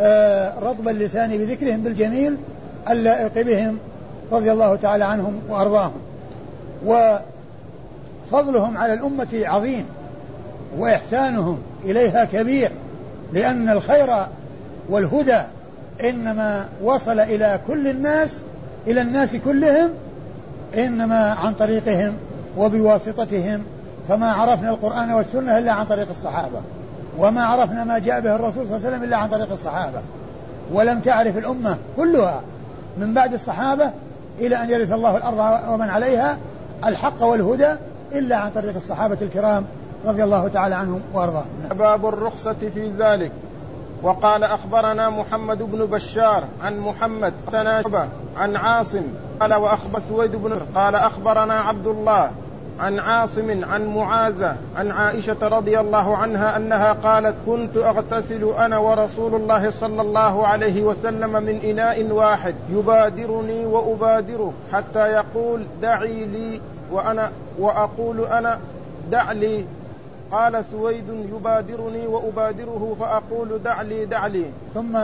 آه، 0.00 0.52
رطب 0.62 0.88
اللسان 0.88 1.38
بذكرهم 1.38 1.80
بالجميل 1.80 2.36
اللائق 2.90 3.42
بهم 3.42 3.78
رضي 4.32 4.52
الله 4.52 4.76
تعالى 4.76 5.04
عنهم 5.04 5.40
وأرضاهم. 5.48 6.00
وفضلهم 6.86 8.76
على 8.76 8.94
الأمة 8.94 9.28
عظيم 9.32 9.84
وإحسانهم 10.78 11.58
إليها 11.84 12.24
كبير. 12.24 12.70
لأن 13.32 13.68
الخير 13.68 14.26
والهدى 14.88 15.40
إنما 16.04 16.68
وصل 16.82 17.20
إلى 17.20 17.60
كل 17.66 17.88
الناس 17.88 18.38
إلى 18.86 19.00
الناس 19.00 19.36
كلهم 19.36 19.90
إنما 20.78 21.32
عن 21.32 21.54
طريقهم 21.54 22.14
وبواسطتهم 22.56 23.62
فما 24.08 24.32
عرفنا 24.32 24.70
القرآن 24.70 25.10
والسنة 25.10 25.58
إلا 25.58 25.72
عن 25.72 25.86
طريق 25.86 26.08
الصحابة 26.10 26.60
وما 27.18 27.44
عرفنا 27.44 27.84
ما 27.84 27.98
جاء 27.98 28.20
به 28.20 28.34
الرسول 28.34 28.66
صلى 28.66 28.76
الله 28.76 28.86
عليه 28.86 28.88
وسلم 28.88 29.02
إلا 29.04 29.16
عن 29.16 29.28
طريق 29.28 29.52
الصحابة 29.52 29.98
ولم 30.72 31.00
تعرف 31.00 31.38
الأمة 31.38 31.76
كلها 31.96 32.40
من 32.98 33.14
بعد 33.14 33.34
الصحابة 33.34 33.90
إلى 34.38 34.62
أن 34.62 34.70
يرث 34.70 34.92
الله 34.92 35.16
الأرض 35.16 35.60
ومن 35.70 35.90
عليها 35.90 36.38
الحق 36.86 37.22
والهدى 37.22 37.72
إلا 38.12 38.36
عن 38.36 38.50
طريق 38.50 38.74
الصحابة 38.76 39.16
الكرام 39.22 39.64
رضي 40.06 40.24
الله 40.24 40.48
تعالى 40.48 40.74
عنهم 40.74 41.00
وأرضاهم 41.14 41.46
باب 41.70 42.06
الرخصة 42.06 42.56
في 42.74 42.92
ذلك. 42.98 43.32
وقال 44.02 44.44
أخبرنا 44.44 45.10
محمد 45.10 45.62
بن 45.62 45.84
بشار 45.84 46.44
عن 46.62 46.78
محمد 46.78 47.32
عن 48.36 48.56
عاصم. 48.56 49.02
قال 49.40 49.54
وأخبر 49.54 50.00
سويد 50.08 50.36
بن 50.36 50.60
قال 50.74 50.94
أخبرنا 50.94 51.54
عبد 51.54 51.86
الله 51.86 52.30
عن 52.80 52.98
عاصم 52.98 53.64
عن 53.64 53.86
معاذة 53.86 54.56
عن 54.76 54.90
عائشة 54.90 55.36
رضي 55.42 55.80
الله 55.80 56.16
عنها 56.16 56.56
أنها 56.56 56.92
قالت 56.92 57.34
كنت 57.46 57.76
أغتسل 57.76 58.44
أنا 58.58 58.78
ورسول 58.78 59.34
الله 59.34 59.70
صلى 59.70 60.02
الله 60.02 60.46
عليه 60.46 60.82
وسلم 60.82 61.32
من 61.42 61.60
إناء 61.64 62.12
واحد 62.12 62.54
يبادرني 62.70 63.66
وأبادره 63.66 64.52
حتى 64.72 65.08
يقول 65.08 65.62
دعي 65.82 66.24
لي 66.24 66.60
وأنا 66.92 67.30
وأقول 67.58 68.24
أنا 68.24 68.58
دع 69.10 69.32
لي 69.32 69.64
قال 70.32 70.64
سويد 70.72 71.04
يبادرني 71.34 72.06
وأبادره 72.06 72.96
فأقول 73.00 73.62
دع 73.64 73.82
لي 73.82 74.06
دع 74.06 74.26
لي. 74.26 74.44
ثم 74.74 74.98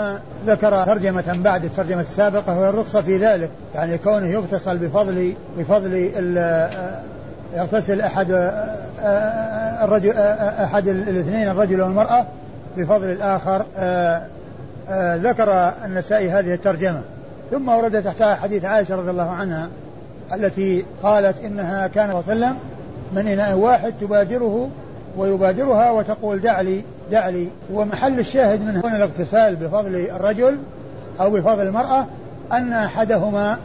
ذكر 0.47 0.85
ترجمة 0.85 1.39
بعد 1.45 1.65
الترجمة 1.65 2.01
السابقة 2.01 2.59
وهي 2.59 2.69
الرخصة 2.69 3.01
في 3.01 3.17
ذلك 3.19 3.51
يعني 3.75 3.99
كونه 3.99 4.27
يغتسل 4.27 4.79
بفضل 4.79 5.35
بفضل 5.59 5.95
يغتسل 7.55 8.01
أحد 8.01 8.27
الرجل 9.83 10.13
أحد 10.63 10.89
الاثنين 10.89 11.49
الرجل 11.49 11.81
والمرأة 11.81 12.27
بفضل 12.77 13.11
الآخر 13.11 13.65
ذكر 15.29 15.73
النسائي 15.85 16.31
هذه 16.31 16.55
الترجمة. 16.55 17.01
ثم 17.51 17.69
ورد 17.69 18.03
تحتها 18.03 18.35
حديث 18.35 18.65
عائشة 18.65 18.97
رضي 18.97 19.11
الله 19.11 19.31
عنها 19.31 19.69
التي 20.35 20.85
قالت 21.03 21.45
إنها 21.45 21.87
كان 21.87 22.11
صلى 22.11 22.21
الله 22.21 22.47
عليه 22.47 22.57
وسلم 22.57 22.57
من 23.13 23.29
اناء 23.29 23.57
واحد 23.57 23.95
تبادره 24.01 24.69
ويبادرها 25.17 25.91
وتقول 25.91 26.41
دع 26.41 26.61
لي 26.61 26.83
دع 27.11 27.29
لي 27.29 27.49
ومحل 27.73 28.19
الشاهد 28.19 28.61
من 28.61 28.77
هنا 28.85 28.97
الاغتسال 28.97 29.57
بفضل 29.57 29.97
الرجل 29.97 30.59
أو 31.21 31.31
بفضل 31.31 31.63
المرأة 31.63 32.07
أن 32.53 32.73
أحدهما 32.73 33.59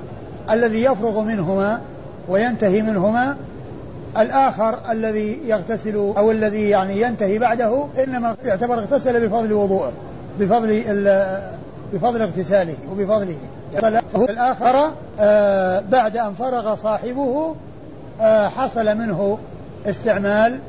الذي 0.51 0.83
يفرغ 0.83 1.21
منهما 1.21 1.79
وينتهي 2.29 2.81
منهما 2.81 3.35
الآخر 4.17 4.79
الذي 4.91 5.39
يغتسل 5.45 5.95
أو 5.95 6.31
الذي 6.31 6.69
يعني 6.69 7.01
ينتهي 7.01 7.39
بعده 7.39 7.85
إنما 7.97 8.35
يعتبر 8.45 8.79
اغتسل 8.79 9.27
بفضل 9.27 9.53
وضوءه 9.53 9.91
بفضل 10.39 10.83
بفضل 11.93 12.21
اغتساله 12.21 12.75
وبفضله. 12.91 13.37
الآخر 14.15 14.91
آه 15.19 15.83
بعد 15.91 16.17
أن 16.17 16.33
فرغ 16.33 16.75
صاحبه 16.75 17.55
آه 18.21 18.47
حصل 18.47 18.97
منه 18.97 19.37
استعمال 19.85 20.59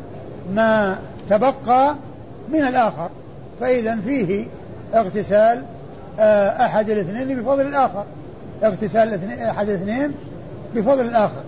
ما 0.54 0.98
تبقى 1.30 1.94
من 2.52 2.60
الآخر 2.60 3.10
فإذا 3.60 3.96
فيه 3.96 4.46
اغتسال 4.94 5.62
آه 6.18 6.64
أحد 6.66 6.90
الاثنين 6.90 7.42
بفضل 7.42 7.66
الآخر. 7.66 8.04
اغتسال 8.62 9.40
أحد 9.42 9.68
الاثنين 9.68 10.12
بفضل 10.74 11.00
الآخر. 11.00 11.42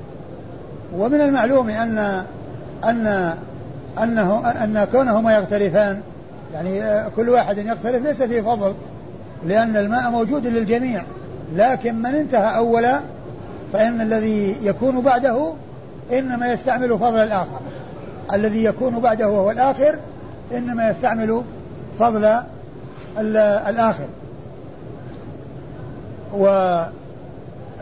ومن 0.97 1.21
المعلوم 1.21 1.71
أن 1.71 2.25
أن 2.85 3.35
أنه 4.03 4.51
أن 4.65 4.87
كونهما 4.93 5.35
يغترفان 5.35 6.01
يعني 6.55 7.05
كل 7.17 7.29
واحد 7.29 7.59
يغترف 7.59 8.03
ليس 8.03 8.23
فيه 8.23 8.41
فضل 8.41 8.75
لأن 9.47 9.77
الماء 9.77 10.11
موجود 10.11 10.47
للجميع. 10.47 11.03
لكن 11.57 11.95
من 11.95 12.15
انتهى 12.15 12.57
أولا 12.57 13.01
فإن 13.73 14.01
الذي 14.01 14.57
يكون 14.63 15.01
بعده 15.01 15.53
إنما 16.13 16.53
يستعمل 16.53 16.99
فضل 16.99 17.19
الآخر. 17.19 17.61
الذي 18.33 18.65
يكون 18.65 19.01
بعده 19.01 19.29
وهو 19.29 19.51
الآخر 19.51 19.99
إنما 20.53 20.91
يستعمل 20.91 21.43
فضل 21.99 22.43
الآخر. 23.69 24.07
و 26.35 26.47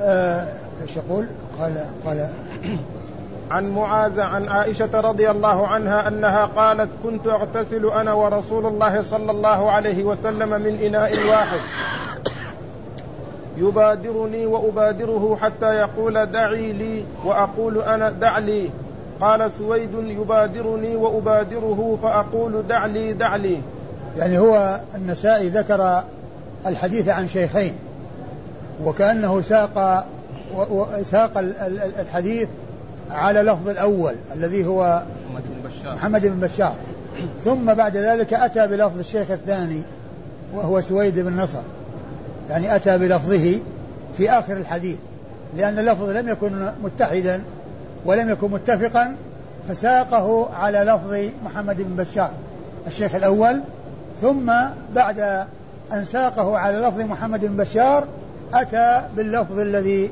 آه، 0.03 0.46
إيش 0.83 0.96
يقول؟ 0.96 1.26
قال 1.61 1.85
قال. 2.07 2.29
عن 3.50 3.70
معاذ 3.70 4.20
عن 4.20 4.48
عائشة 4.48 5.00
رضي 5.00 5.31
الله 5.31 5.66
عنها 5.66 6.09
أنها 6.09 6.44
قالت 6.44 6.88
كنت 7.03 7.26
أغتسل 7.26 7.87
أنا 7.87 8.12
ورسول 8.12 8.66
الله 8.66 9.03
صلى 9.03 9.31
الله 9.31 9.70
عليه 9.70 10.05
وسلم 10.05 10.48
من 10.48 10.79
إناء 10.83 11.29
واحد. 11.29 11.61
يبادرني 13.57 14.46
وأبادره 14.46 15.38
حتى 15.40 15.74
يقول 15.74 16.26
دعي 16.26 16.72
لي 16.72 17.05
وأقول 17.24 17.79
أنا 17.79 18.11
دع 18.11 18.38
لي 18.38 18.70
قال 19.20 19.50
سويد 19.59 19.90
يبادرني 19.94 20.96
وأبادره 20.96 21.98
فأقول 22.02 22.66
دع 22.68 22.87
لي 22.87 23.12
دع 23.12 23.37
لي. 23.37 23.61
يعني 24.16 24.38
هو 24.38 24.80
النسائي 24.94 25.48
ذكر 25.48 26.02
الحديث 26.66 27.09
عن 27.09 27.28
شيخين 27.28 27.72
وكأنه 28.85 29.40
ساق 29.40 30.06
ساق 31.11 31.30
الحديث 31.98 32.48
على 33.11 33.42
لفظ 33.42 33.68
الأول 33.68 34.14
الذي 34.35 34.66
هو 34.66 35.02
محمد 35.30 35.42
بن 35.48 35.68
بشار. 35.68 35.94
محمد 35.94 36.26
بن 36.26 36.40
بشار. 36.40 36.74
ثم 37.44 37.74
بعد 37.74 37.96
ذلك 37.96 38.35
أتى 38.35 38.66
بلفظ 38.66 38.98
الشيخ 38.98 39.30
الثاني 39.30 39.83
وهو 40.54 40.80
سويد 40.80 41.18
بن 41.18 41.37
نصر. 41.37 41.62
يعني 42.50 42.76
أتى 42.76 42.98
بلفظه 42.98 43.59
في 44.16 44.30
آخر 44.30 44.56
الحديث 44.56 44.96
لأن 45.56 45.78
اللفظ 45.78 46.09
لم 46.09 46.28
يكن 46.28 46.70
متحدا. 46.85 47.42
ولم 48.04 48.28
يكن 48.28 48.50
متفقا 48.50 49.16
فساقه 49.68 50.54
على 50.54 50.78
لفظ 50.78 51.30
محمد 51.44 51.76
بن 51.82 52.04
بشار 52.04 52.30
الشيخ 52.86 53.14
الأول 53.14 53.60
ثم 54.20 54.52
بعد 54.94 55.46
أن 55.92 56.04
ساقه 56.04 56.58
على 56.58 56.78
لفظ 56.78 57.00
محمد 57.00 57.44
بن 57.44 57.56
بشار 57.56 58.04
أتى 58.54 59.02
باللفظ 59.16 59.58
الذي 59.58 60.10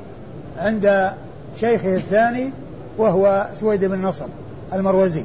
عند 0.57 1.11
شيخه 1.59 1.95
الثاني 1.95 2.51
وهو 2.97 3.47
سويد 3.59 3.85
بن 3.85 4.01
نصر 4.01 4.25
المروزي. 4.73 5.23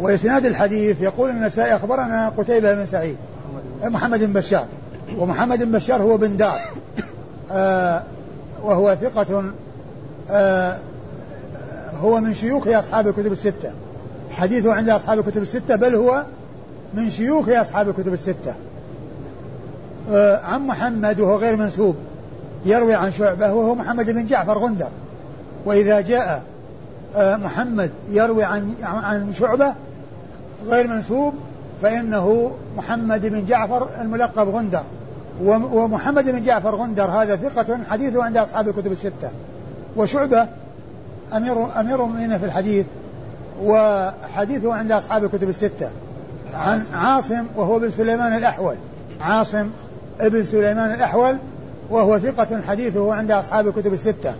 وإسناد 0.00 0.44
الحديث 0.44 1.00
يقول 1.00 1.30
النسائي 1.30 1.74
أخبرنا 1.74 2.28
قتيبة 2.28 2.74
بن 2.74 2.86
سعيد 2.86 3.16
محمد 3.84 4.24
بن 4.24 4.32
بشار 4.32 4.66
ومحمد 5.18 5.62
بن 5.62 5.72
بشار 5.72 6.02
هو 6.02 6.16
بن 6.16 6.36
دار 6.36 6.60
آه 7.52 8.02
وهو 8.62 8.94
ثقة 8.94 9.44
هو 12.02 12.20
من 12.20 12.34
شيوخ 12.34 12.68
أصحاب 12.68 13.08
الكتب 13.08 13.32
الستة. 13.32 13.70
حديثه 14.30 14.72
عند 14.72 14.88
أصحاب 14.88 15.18
الكتب 15.18 15.42
الستة 15.42 15.76
بل 15.76 15.94
هو 15.94 16.24
من 16.94 17.10
شيوخ 17.10 17.48
أصحاب 17.48 17.88
الكتب 17.88 18.12
الستة. 18.12 18.54
آه 20.10 20.40
عن 20.40 20.66
محمد 20.66 21.20
وهو 21.20 21.36
غير 21.36 21.56
منسوب 21.56 21.96
يروي 22.66 22.94
عن 22.94 23.10
شعبة 23.10 23.52
وهو 23.52 23.74
محمد 23.74 24.10
بن 24.10 24.26
جعفر 24.26 24.58
غندر. 24.58 24.88
وإذا 25.64 26.00
جاء 26.00 26.42
آه، 27.16 27.36
محمد 27.36 27.90
يروي 28.10 28.44
عن 28.44 28.74
عن 28.82 29.32
شعبة 29.34 29.74
غير 30.66 30.88
منسوب 30.88 31.34
فإنه 31.82 32.52
محمد 32.76 33.26
بن 33.26 33.44
جعفر 33.44 33.88
الملقب 34.00 34.48
غندر. 34.48 34.82
ومحمد 35.42 36.24
بن 36.24 36.42
جعفر 36.42 36.74
غندر 36.74 37.04
هذا 37.04 37.36
ثقة 37.36 37.78
حديثه 37.88 38.24
عند 38.24 38.36
أصحاب 38.36 38.68
الكتب 38.68 38.92
الستة. 38.92 39.30
وشعبة 39.96 40.46
أمير 41.36 41.80
أمير 41.80 42.04
المؤمنين 42.04 42.38
في 42.38 42.44
الحديث 42.44 42.86
وحديثه 43.62 44.74
عند 44.74 44.92
أصحاب 44.92 45.24
الكتب 45.24 45.48
الستة. 45.48 45.90
عن 46.54 46.82
عاصم. 46.94 47.44
وهو 47.56 47.78
بن 47.78 47.90
سليمان 47.90 48.36
الأحول. 48.36 48.76
عاصم 49.20 49.70
ابن 50.20 50.44
سليمان 50.44 50.94
الأحول 50.94 51.36
وهو 51.90 52.18
ثقة 52.18 52.62
حديثه 52.62 53.14
عند 53.14 53.30
أصحاب 53.30 53.68
الكتب 53.68 53.92
الستة. 53.92 54.34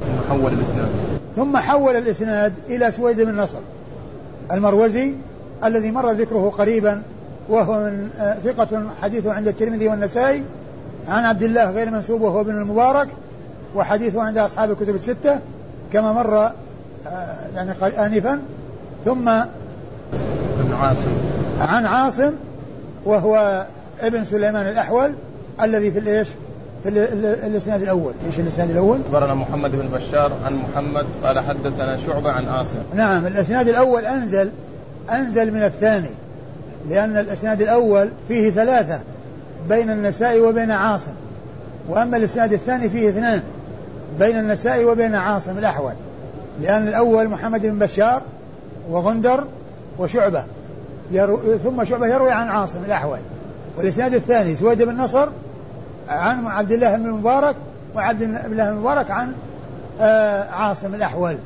ثم 0.00 0.28
حول 0.28 0.52
الإسناد. 0.52 0.88
ثم 1.36 1.56
حول 1.56 1.96
الإسناد 1.96 2.52
إلى 2.68 2.90
سويد 2.90 3.20
بن 3.20 3.36
نصر 3.36 3.58
المروزي 4.52 5.14
الذي 5.64 5.90
مر 5.90 6.10
ذكره 6.10 6.52
قريبا 6.58 7.02
وهو 7.48 7.80
من 7.80 8.10
آه، 8.18 8.34
ثقة 8.34 8.82
حديثه 9.02 9.32
عند 9.32 9.48
الترمذي 9.48 9.88
والنسائي. 9.88 10.42
عن 11.08 11.24
عبد 11.24 11.42
الله 11.42 11.70
غير 11.70 11.90
منسوب 11.90 12.20
وهو 12.20 12.40
ابن 12.40 12.50
المبارك. 12.50 13.08
وحديثه 13.74 14.22
عند 14.22 14.38
أصحاب 14.38 14.70
الكتب 14.70 14.94
الستة 14.94 15.40
كما 15.92 16.12
مر 16.12 16.50
آه، 17.06 17.36
يعني 17.54 17.70
آنفا 18.06 18.40
ثم 19.04 19.28
عن 19.28 20.72
عاصم 20.80 21.10
عن 21.60 21.86
عاصم 21.86 22.32
وهو 23.04 23.66
ابن 24.00 24.24
سليمان 24.24 24.68
الأحول 24.68 25.12
الذي 25.62 25.90
في 25.92 25.98
الإيش؟ 25.98 26.28
في 26.82 26.88
الإسناد 27.46 27.82
الأول، 27.82 28.12
إيش 28.26 28.40
الإسناد 28.40 28.70
الأول؟ 28.70 28.98
أخبرنا 29.06 29.34
محمد 29.34 29.70
بن 29.70 29.88
بشار 29.88 30.32
عن 30.44 30.54
محمد 30.56 31.06
قال 31.24 31.40
حدثنا 31.40 31.98
شعبة 32.06 32.30
عن 32.30 32.48
عاصم. 32.48 32.78
نعم 32.94 33.26
الإسناد 33.26 33.68
الأول 33.68 34.04
أنزل 34.04 34.50
أنزل 35.10 35.54
من 35.54 35.62
الثاني 35.62 36.10
لأن 36.88 37.16
الإسناد 37.16 37.62
الأول 37.62 38.08
فيه 38.28 38.50
ثلاثة 38.50 39.00
بين 39.68 39.90
النساء 39.90 40.40
وبين 40.40 40.70
عاصم 40.70 41.12
وأما 41.88 42.16
الإسناد 42.16 42.52
الثاني 42.52 42.88
فيه 42.88 43.08
اثنان 43.08 43.42
بين 44.18 44.38
النساء 44.38 44.84
وبين 44.84 45.14
عاصم 45.14 45.58
الأحول 45.58 45.92
لأن 46.60 46.88
الأول 46.88 47.28
محمد 47.28 47.62
بن 47.62 47.78
بشار 47.78 48.22
وغندر 48.90 49.44
وشعبة 49.98 50.44
يرو 51.10 51.58
ثم 51.64 51.84
شعبة 51.84 52.06
يروي 52.06 52.32
عن 52.32 52.48
عاصم 52.48 52.84
الأحول. 52.86 53.18
والإسناد 53.76 54.14
الثاني 54.14 54.54
سويد 54.54 54.82
بن 54.82 54.96
نصر 54.96 55.28
عن 56.08 56.46
عبد 56.46 56.72
الله 56.72 56.96
بن 56.96 57.06
المبارك 57.06 57.56
وعبد 57.94 58.22
الله 58.22 58.42
بن 58.42 58.60
المبارك 58.60 59.10
عن 59.10 59.32
آه 60.00 60.50
عاصم 60.50 60.94
الأحول. 60.94 61.36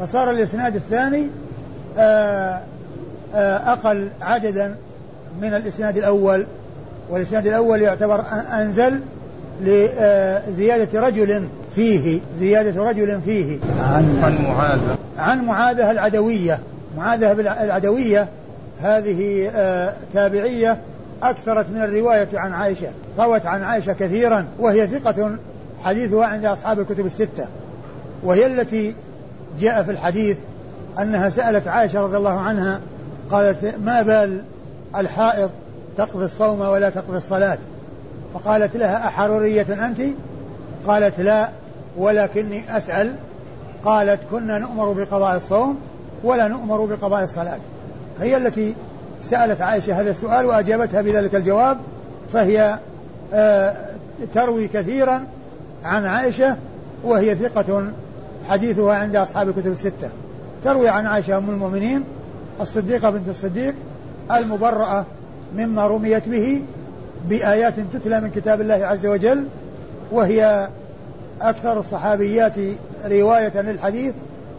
فصار 0.00 0.30
الإسناد 0.30 0.76
الثاني 0.76 1.26
آه 1.98 2.60
آه 3.34 3.72
أقل 3.72 4.08
عددا 4.20 4.76
من 5.42 5.54
الإسناد 5.54 5.96
الأول. 5.96 6.46
والإسناد 7.10 7.46
الأول 7.46 7.82
يعتبر 7.82 8.24
أنزل 8.52 9.00
لزيادة 9.60 11.00
رجل 11.00 11.48
فيه 11.74 12.20
زيادة 12.38 12.82
رجل 12.82 13.20
فيه. 13.20 13.58
عن 13.80 14.20
عن 14.22 14.44
معاذة 14.44 14.98
عن 15.18 15.44
معاذة 15.44 15.90
العدوية. 15.90 16.58
معاذة 16.96 17.32
العدوية 17.64 18.28
هذه 18.82 19.50
آه 19.54 19.94
تابعية 20.14 20.78
أكثرت 21.22 21.70
من 21.70 21.82
الرواية 21.82 22.28
عن 22.34 22.52
عائشة. 22.52 22.88
روت 23.18 23.46
عن 23.46 23.62
عائشة 23.62 23.92
كثيرا 23.92 24.46
وهي 24.58 24.86
ثقة 24.86 25.30
حديثها 25.84 26.26
عند 26.26 26.44
أصحاب 26.44 26.80
الكتب 26.80 27.06
الستة. 27.06 27.46
وهي 28.24 28.46
التي 28.46 28.94
جاء 29.60 29.82
في 29.82 29.90
الحديث 29.90 30.36
أنها 30.98 31.28
سألت 31.28 31.68
عائشة 31.68 32.00
رضي 32.00 32.16
الله 32.16 32.40
عنها 32.40 32.80
قالت 33.30 33.74
ما 33.84 34.02
بال 34.02 34.42
الحائض 34.96 35.50
تقضي 35.96 36.24
الصوم 36.24 36.60
ولا 36.60 36.90
تقضي 36.90 37.16
الصلاة؟ 37.16 37.58
فقالت 38.34 38.76
لها 38.76 39.08
أحرورية 39.08 39.86
أنت؟ 39.86 40.00
قالت 40.86 41.20
لا 41.20 41.48
ولكني 41.96 42.76
أسأل. 42.76 43.14
قالت 43.84 44.20
كنا 44.30 44.58
نؤمر 44.58 44.92
بقضاء 44.92 45.36
الصوم 45.36 45.78
ولا 46.24 46.48
نؤمر 46.48 46.84
بقضاء 46.84 47.22
الصلاة. 47.22 47.58
هي 48.20 48.36
التي 48.36 48.74
سألت 49.22 49.60
عائشة 49.60 50.00
هذا 50.00 50.10
السؤال 50.10 50.46
وأجابتها 50.46 51.02
بذلك 51.02 51.34
الجواب 51.34 51.78
فهي 52.32 52.78
آه 53.32 53.76
تروي 54.34 54.68
كثيرا 54.68 55.24
عن 55.84 56.06
عائشة 56.06 56.56
وهي 57.04 57.34
ثقة 57.34 57.92
حديثها 58.48 58.94
عند 58.94 59.16
أصحاب 59.16 59.48
الكتب 59.48 59.72
الستة. 59.72 60.08
تروي 60.64 60.88
عن 60.88 61.06
عائشة 61.06 61.38
أم 61.38 61.50
المؤمنين 61.50 62.04
الصديقة 62.60 63.10
بنت 63.10 63.28
الصديق 63.28 63.74
المبرأة 64.32 65.04
مما 65.56 65.86
رميت 65.86 66.28
به 66.28 66.62
بآيات 67.28 67.74
تتلى 67.92 68.20
من 68.20 68.30
كتاب 68.30 68.60
الله 68.60 68.74
عز 68.74 69.06
وجل 69.06 69.44
وهي 70.12 70.68
أكثر 71.40 71.80
الصحابيات 71.80 72.54
رواية 73.04 73.60
للحديث 73.60 74.14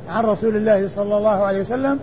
عن 0.10 0.26
رسول 0.26 0.56
الله 0.56 0.88
صلى 0.88 1.18
الله 1.18 1.44
عليه 1.44 1.60
وسلم 1.60 2.00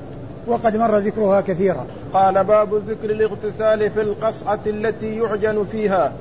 وقد 0.47 0.77
مر 0.77 0.97
ذكرها 0.97 1.41
كثيرا. 1.41 1.87
قال 2.13 2.45
باب 2.45 2.75
ذكر 2.75 3.11
الاغتسال 3.11 3.91
في 3.91 4.01
القصعة 4.01 4.61
التي 4.67 5.17
يعجن 5.17 5.65
فيها. 5.73 6.13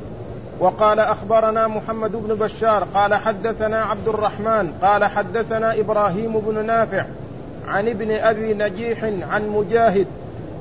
وقال 0.59 0.99
أخبرنا 0.99 1.67
محمد 1.67 2.11
بن 2.11 2.35
بشار 2.35 2.87
قال 2.93 3.15
حدثنا 3.15 3.83
عبد 3.83 4.07
الرحمن 4.07 4.73
قال 4.81 5.05
حدثنا 5.05 5.79
إبراهيم 5.79 6.39
بن 6.39 6.65
نافع 6.65 7.05
عن 7.67 7.87
ابن 7.87 8.11
أبي 8.11 8.53
نجيح 8.53 9.03
عن 9.03 9.49
مجاهد 9.49 10.07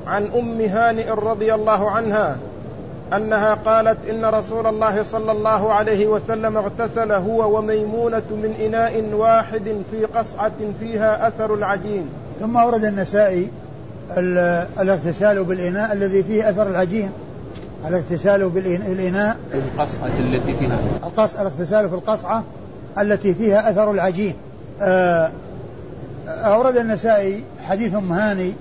عن 0.07 0.29
أم 0.35 0.61
هانئ 0.61 1.09
رضي 1.09 1.53
الله 1.53 1.91
عنها 1.91 2.37
أنها 3.13 3.53
قالت 3.53 3.97
إن 4.09 4.25
رسول 4.25 4.67
الله 4.67 5.03
صلى 5.03 5.31
الله 5.31 5.73
عليه 5.73 6.07
وسلم 6.07 6.57
اغتسل 6.57 7.11
هو 7.11 7.57
وميمونة 7.57 8.23
من 8.31 8.53
إناء 8.65 9.03
واحد 9.13 9.75
في 9.91 10.05
قصعة 10.05 10.51
فيها 10.79 11.27
أثر 11.27 11.53
العجين. 11.53 12.09
ثم 12.39 12.55
ورد 12.55 12.85
النسائي 12.85 13.49
الاغتسال 14.79 15.43
بالإناء 15.43 15.93
الذي 15.93 16.23
فيه 16.23 16.49
أثر 16.49 16.67
العجين. 16.67 17.11
الاغتسال 17.87 18.49
بالاناء 18.49 19.37
القصعة 19.53 20.11
التي 20.19 20.53
فيها 20.53 20.79
الاغتسال 21.41 21.89
في 21.89 21.95
القصعة 21.95 22.43
التي 22.99 23.33
فيها 23.33 23.69
أثر 23.69 23.91
العجين. 23.91 24.35
آه، 24.81 25.31
أورد 26.27 26.77
النسائي 26.77 27.43
حديث 27.67 27.95
ام 27.95 28.11
هاني 28.11 28.53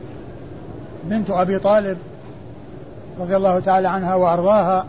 بنت 1.05 1.30
أبي 1.30 1.59
طالب 1.59 1.99
رضي 3.21 3.37
الله 3.37 3.61
تعالى 3.61 3.89
عنها 3.89 4.14
وأرضاها 4.14 4.87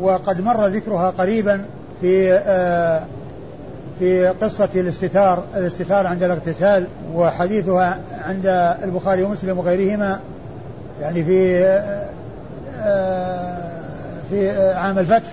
وقد 0.00 0.40
مر 0.40 0.66
ذكرها 0.66 1.10
قريبا 1.10 1.64
في 2.00 2.32
آه، 2.32 3.02
في 3.98 4.28
قصة 4.28 4.68
الاستتار 4.74 5.42
الاستتار 5.56 6.06
عند 6.06 6.22
الاغتسال 6.22 6.86
وحديثها 7.14 7.98
عند 8.24 8.46
البخاري 8.84 9.22
ومسلم 9.22 9.58
وغيرهما 9.58 10.20
يعني 11.00 11.24
في 11.24 11.64
آه، 12.76 13.36
في 14.30 14.72
عام 14.72 14.98
الفتح 14.98 15.30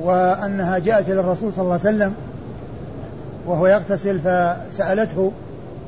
وأنها 0.00 0.78
جاءت 0.78 1.08
إلى 1.08 1.20
الرسول 1.20 1.52
صلى 1.52 1.62
الله 1.62 1.80
عليه 1.84 1.96
وسلم 1.96 2.14
وهو 3.46 3.66
يغتسل 3.66 4.18
فسألته 4.20 5.32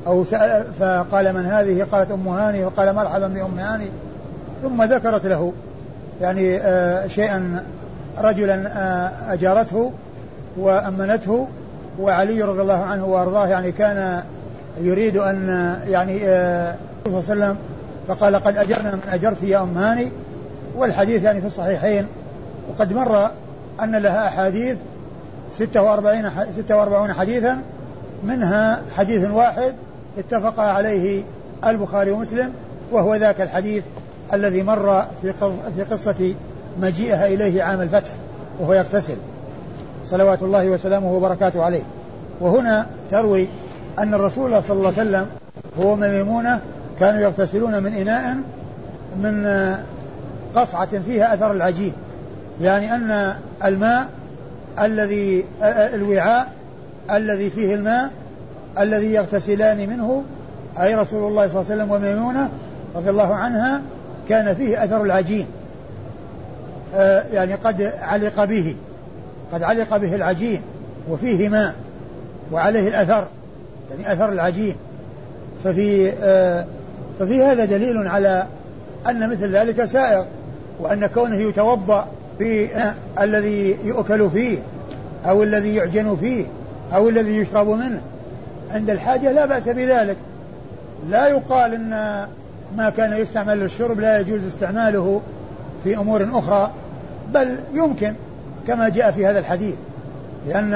أو 0.07 0.25
سأل 0.25 0.65
فقال 0.79 1.33
من 1.33 1.45
هذه؟ 1.45 1.87
قالت 1.91 2.11
أم 2.11 2.27
هاني 2.27 2.65
فقال 2.65 2.95
مرحبا 2.95 3.27
بأم 3.27 3.59
هاني. 3.59 3.87
ثم 4.61 4.83
ذكرت 4.83 5.25
له 5.25 5.53
يعني 6.21 6.57
آه 6.57 7.07
شيئا 7.07 7.63
رجلا 8.17 8.67
آه 8.67 9.33
أجارته 9.33 9.91
وأمنته 10.57 11.47
وعلي 11.99 12.41
رضي 12.41 12.61
الله 12.61 12.83
عنه 12.83 13.05
وأرضاه 13.05 13.47
يعني 13.47 13.71
كان 13.71 14.23
يريد 14.81 15.17
أن 15.17 15.75
يعني 15.87 16.19
آه 16.25 16.75
صلى 17.05 17.13
الله 17.13 17.23
عليه 17.29 17.41
وسلم 17.41 17.57
فقال 18.07 18.35
قد 18.35 18.57
أجرنا 18.57 18.91
من 18.91 19.01
أجرت 19.11 19.43
يا 19.43 19.63
أم 19.63 19.77
هاني 19.77 20.11
والحديث 20.75 21.23
يعني 21.23 21.41
في 21.41 21.47
الصحيحين 21.47 22.07
وقد 22.69 22.93
مر 22.93 23.29
أن 23.83 23.95
لها 23.95 24.27
أحاديث 24.27 24.77
46 25.57 26.29
46 26.57 27.13
حديثا 27.13 27.61
منها 28.23 28.81
حديث 28.95 29.29
واحد 29.29 29.73
اتفق 30.17 30.59
عليه 30.59 31.23
البخاري 31.65 32.11
ومسلم 32.11 32.53
وهو 32.91 33.15
ذاك 33.15 33.41
الحديث 33.41 33.83
الذي 34.33 34.63
مر 34.63 35.05
في 35.75 35.83
قصة 35.91 36.33
مجيئها 36.81 37.27
إليه 37.27 37.63
عام 37.63 37.81
الفتح 37.81 38.11
وهو 38.59 38.73
يغتسل. 38.73 39.17
صلوات 40.05 40.41
الله 40.43 40.69
وسلامه 40.69 41.13
وبركاته 41.13 41.63
عليه. 41.63 41.83
وهنا 42.41 42.85
تروي 43.11 43.47
أن 43.99 44.13
الرسول 44.13 44.63
صلى 44.63 44.77
الله 44.77 44.93
عليه 44.97 45.09
وسلم 45.09 45.25
هو 45.79 45.95
ميمونة 45.95 46.59
كانوا 46.99 47.21
يغتسلون 47.21 47.83
من 47.83 47.93
إناء 47.93 48.37
من 49.23 49.47
قصعة 50.55 50.99
فيها 50.99 51.33
أثر 51.33 51.51
العجين. 51.51 51.93
يعني 52.61 52.95
أن 52.95 53.35
الماء 53.65 54.07
الذي 54.79 55.45
الوعاء 55.63 56.51
الذي 57.11 57.49
فيه 57.49 57.75
الماء 57.75 58.09
الذي 58.79 59.13
يغتسلان 59.13 59.89
منه 59.89 60.23
أي 60.81 60.95
رسول 60.95 61.27
الله 61.27 61.47
صلى 61.47 61.61
الله 61.61 61.71
عليه 61.71 61.83
وسلم 61.83 61.91
وميمونة 61.91 62.49
رضي 62.95 63.09
الله 63.09 63.35
عنها 63.35 63.81
كان 64.31 64.55
فيه 64.55 64.83
أثر 64.83 65.03
العجين. 65.03 65.47
آه 66.95 67.23
يعني 67.33 67.53
قد 67.55 67.93
علق 68.01 68.45
به 68.45 68.75
قد 69.53 69.63
علق 69.63 69.97
به 69.97 70.15
العجين 70.15 70.61
وفيه 71.09 71.49
ماء 71.49 71.75
وعليه 72.51 72.87
الأثر 72.87 73.27
يعني 73.91 74.13
أثر 74.13 74.31
العجين. 74.31 74.75
ففي 75.63 76.13
آه 76.21 76.65
ففي 77.19 77.43
هذا 77.43 77.65
دليل 77.65 78.07
على 78.07 78.45
أن 79.09 79.29
مثل 79.29 79.55
ذلك 79.55 79.85
سائغ 79.85 80.25
وأن 80.79 81.07
كونه 81.07 81.35
يتوضأ 81.35 82.07
في 82.37 82.67
الذي 83.19 83.77
يؤكل 83.83 84.29
فيه 84.29 84.57
أو 85.25 85.43
الذي 85.43 85.75
يعجن 85.75 86.17
فيه 86.21 86.45
أو 86.93 87.09
الذي 87.09 87.37
يشرب 87.37 87.67
منه. 87.67 88.01
عند 88.71 88.89
الحاجة 88.89 89.31
لا 89.31 89.45
بأس 89.45 89.69
بذلك. 89.69 90.17
لا 91.09 91.27
يقال 91.27 91.73
أن 91.73 92.27
ما 92.77 92.89
كان 92.89 93.13
يستعمل 93.13 93.59
للشرب 93.59 93.99
لا 93.99 94.19
يجوز 94.19 94.45
استعماله 94.45 95.21
في 95.83 95.97
أمور 95.97 96.29
أخرى 96.33 96.71
بل 97.33 97.57
يمكن 97.73 98.13
كما 98.67 98.89
جاء 98.89 99.11
في 99.11 99.25
هذا 99.25 99.39
الحديث 99.39 99.75
لأن 100.47 100.73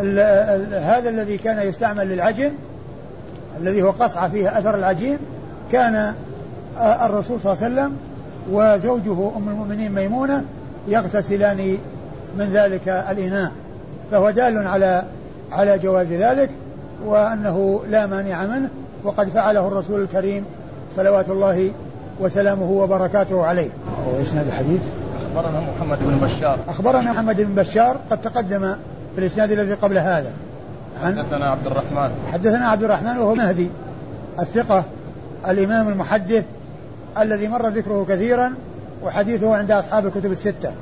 ال 0.00 0.18
ال 0.18 0.74
هذا 0.74 1.08
الذي 1.08 1.38
كان 1.38 1.68
يستعمل 1.68 2.08
للعجن 2.08 2.52
الذي 3.60 3.82
هو 3.82 3.90
قصعة 3.90 4.28
فيها 4.28 4.58
أثر 4.58 4.74
العجين 4.74 5.18
كان 5.72 6.14
الرسول 6.80 7.40
صلى 7.40 7.52
الله 7.52 7.64
عليه 7.64 7.74
وسلم 7.74 7.96
وزوجه 8.50 9.36
أم 9.36 9.48
المؤمنين 9.48 9.92
ميمونة 9.92 10.44
يغتسلان 10.88 11.78
من 12.38 12.50
ذلك 12.52 12.88
الإناء 12.88 13.52
فهو 14.10 14.30
دال 14.30 14.68
على 14.68 15.04
على 15.52 15.78
جواز 15.78 16.12
ذلك 16.12 16.50
وأنه 17.04 17.80
لا 17.88 18.06
مانع 18.06 18.46
منه 18.46 18.68
وقد 19.04 19.28
فعله 19.28 19.68
الرسول 19.68 20.02
الكريم 20.02 20.44
صلوات 20.96 21.28
الله 21.28 21.70
وسلامه 22.20 22.70
وبركاته 22.70 23.44
عليه. 23.44 23.68
وإسناد 24.06 24.46
الحديث؟ 24.46 24.80
أخبرنا 25.34 25.60
محمد 25.60 25.98
بن 26.00 26.26
بشار. 26.26 26.58
أخبرنا 26.68 27.12
محمد 27.12 27.40
بن 27.40 27.54
بشار 27.54 27.96
قد 28.10 28.22
تقدم 28.22 28.74
في 29.14 29.20
الإسناد 29.20 29.52
الذي 29.52 29.74
قبل 29.74 29.98
هذا. 29.98 30.32
عن 31.04 31.18
حدثنا 31.18 31.50
عبد 31.50 31.66
الرحمن. 31.66 32.10
حدثنا 32.32 32.68
عبد 32.68 32.82
الرحمن 32.84 33.18
وهو 33.18 33.34
مهدي. 33.34 33.70
الثقة 34.40 34.84
الإمام 35.48 35.88
المحدث 35.88 36.44
الذي 37.18 37.48
مر 37.48 37.68
ذكره 37.68 38.06
كثيرا 38.08 38.54
وحديثه 39.04 39.56
عند 39.56 39.70
أصحاب 39.70 40.06
الكتب 40.06 40.32
الستة. 40.32 40.72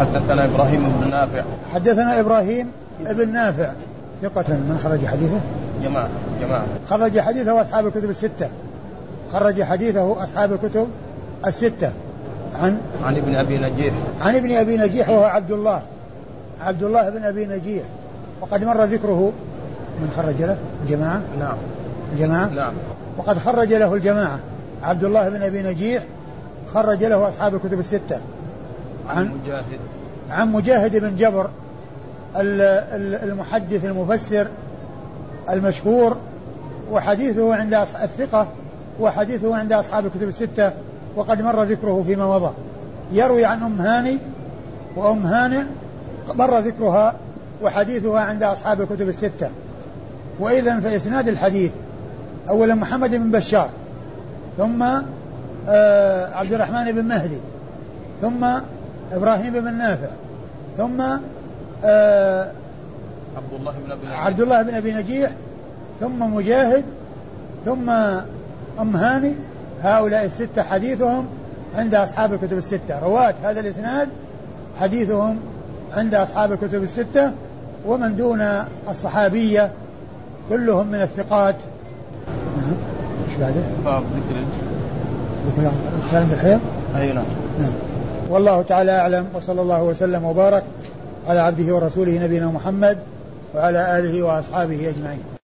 حدثنا 0.00 0.44
إبراهيم 0.44 0.92
بن 1.00 1.10
نافع. 1.10 1.42
حدثنا 1.74 2.20
إبراهيم 2.20 2.70
بن 3.00 3.32
نافع. 3.32 3.72
ثقة 4.22 4.52
من 4.52 4.80
خرج 4.84 5.06
حديثه؟ 5.06 5.40
جماعة 5.84 6.08
جماعة. 6.40 6.64
خرج 6.90 7.20
حديثه 7.20 7.60
أصحاب 7.60 7.86
الكتب 7.86 8.10
الستة. 8.10 8.48
خرج 9.32 9.62
حديثه 9.62 10.22
أصحاب 10.22 10.52
الكتب 10.52 10.88
الستة. 11.46 11.92
عن 12.62 12.78
عن 13.04 13.16
ابن 13.16 13.34
أبي 13.34 13.58
نجيح. 13.58 13.94
عن 14.20 14.36
ابن 14.36 14.52
أبي 14.52 14.76
نجيح 14.76 15.08
وهو 15.08 15.24
عبد 15.24 15.50
الله. 15.50 15.82
عبد 16.60 16.82
الله 16.82 17.10
بن 17.10 17.24
أبي 17.24 17.46
نجيح. 17.46 17.82
وقد 18.40 18.64
مر 18.64 18.84
ذكره 18.84 19.32
من 20.00 20.12
خرج 20.16 20.42
له 20.42 20.56
الجماعة. 20.82 21.22
نعم. 21.38 21.56
الجماعة. 22.12 22.48
نعم. 22.48 22.72
وقد 23.18 23.38
خرج 23.38 23.74
له 23.74 23.94
الجماعة. 23.94 24.38
عبد 24.82 25.04
الله 25.04 25.28
بن 25.28 25.42
أبي 25.42 25.62
نجيح 25.62 26.02
خرج 26.74 27.04
له 27.04 27.28
أصحاب 27.28 27.54
الكتب 27.54 27.80
الستة. 27.80 28.20
عن 29.08 29.30
مجاهد. 29.42 29.80
عن 30.30 30.52
مجاهد 30.52 30.96
بن 30.96 31.16
جبر 31.16 31.50
المحدث 32.36 33.84
المفسر 33.84 34.48
المشهور. 35.50 36.16
وحديثه 36.90 37.54
عند 37.54 37.74
الثقة 37.74 38.48
وحديثه 39.00 39.56
عند 39.56 39.72
أصحاب 39.72 40.06
الكتب 40.06 40.28
الستة 40.28 40.72
وقد 41.16 41.42
مر 41.42 41.62
ذكره 41.62 42.04
فيما 42.06 42.38
مضى. 42.38 42.54
يروي 43.12 43.44
عن 43.44 43.62
أم 43.62 43.80
هاني 43.80 44.18
وأم 44.96 45.26
هانئ 45.26 45.64
مر 46.34 46.58
ذكرها 46.58 47.14
وحديثها 47.62 48.20
عند 48.20 48.42
أصحاب 48.42 48.80
الكتب 48.80 49.08
الستة. 49.08 49.50
وإذا 50.40 50.80
فإسناد 50.80 51.28
الحديث 51.28 51.70
أولا 52.48 52.74
محمد 52.74 53.10
بن 53.10 53.30
بشار 53.30 53.70
ثم 54.56 54.82
آه 55.68 56.34
عبد 56.34 56.52
الرحمن 56.52 56.92
بن 56.92 57.04
مهدي 57.04 57.38
ثم 58.22 58.44
إبراهيم 59.12 59.52
بن 59.52 59.74
نافع 59.74 60.08
ثم 60.76 61.00
آه 61.84 62.50
عبد 63.36 63.52
الله 63.58 63.72
بن 63.72 63.92
أبي 63.92 64.06
نجيح. 64.06 64.26
عبد 64.26 64.40
الله 64.40 64.62
بن 64.62 64.74
أبي 64.74 64.92
نجيح 64.92 65.30
ثم 66.00 66.34
مجاهد 66.34 66.84
ثم 67.64 67.90
أم 68.80 68.96
هاني. 68.96 69.34
هؤلاء 69.82 70.24
الستة 70.24 70.62
حديثهم 70.62 71.26
عند 71.76 71.94
أصحاب 71.94 72.32
الكتب 72.32 72.58
الستة. 72.58 72.98
رواة 73.02 73.34
هذا 73.44 73.60
الإسناد 73.60 74.08
حديثهم 74.80 75.36
عند 75.96 76.14
أصحاب 76.14 76.52
الكتب 76.52 76.82
الستة 76.82 77.32
ومن 77.86 78.16
دون 78.16 78.40
الصحابية 78.90 79.70
كلهم 80.48 80.86
من 80.86 81.02
الثقات. 81.02 81.56
نعم 82.56 82.74
إيش 83.28 83.36
بعده؟ 83.36 83.60
باب 83.84 84.02
ذكر 84.02 84.40
ذكر 85.46 85.72
الكلام 86.06 86.28
بالحيض؟ 86.28 86.60
أي 86.96 87.12
نعم. 87.12 87.24
نعم. 87.60 87.72
والله 88.30 88.62
تعالى 88.62 88.92
أعلم 88.92 89.26
وصلى 89.34 89.62
الله 89.62 89.82
وسلم 89.82 90.24
وبارك 90.24 90.62
على 91.28 91.40
عبده 91.40 91.74
ورسوله 91.74 92.24
نبينا 92.24 92.46
محمد 92.46 92.98
وعلى 93.54 93.98
آله 93.98 94.22
وأصحابه 94.22 94.88
أجمعين. 94.88 95.37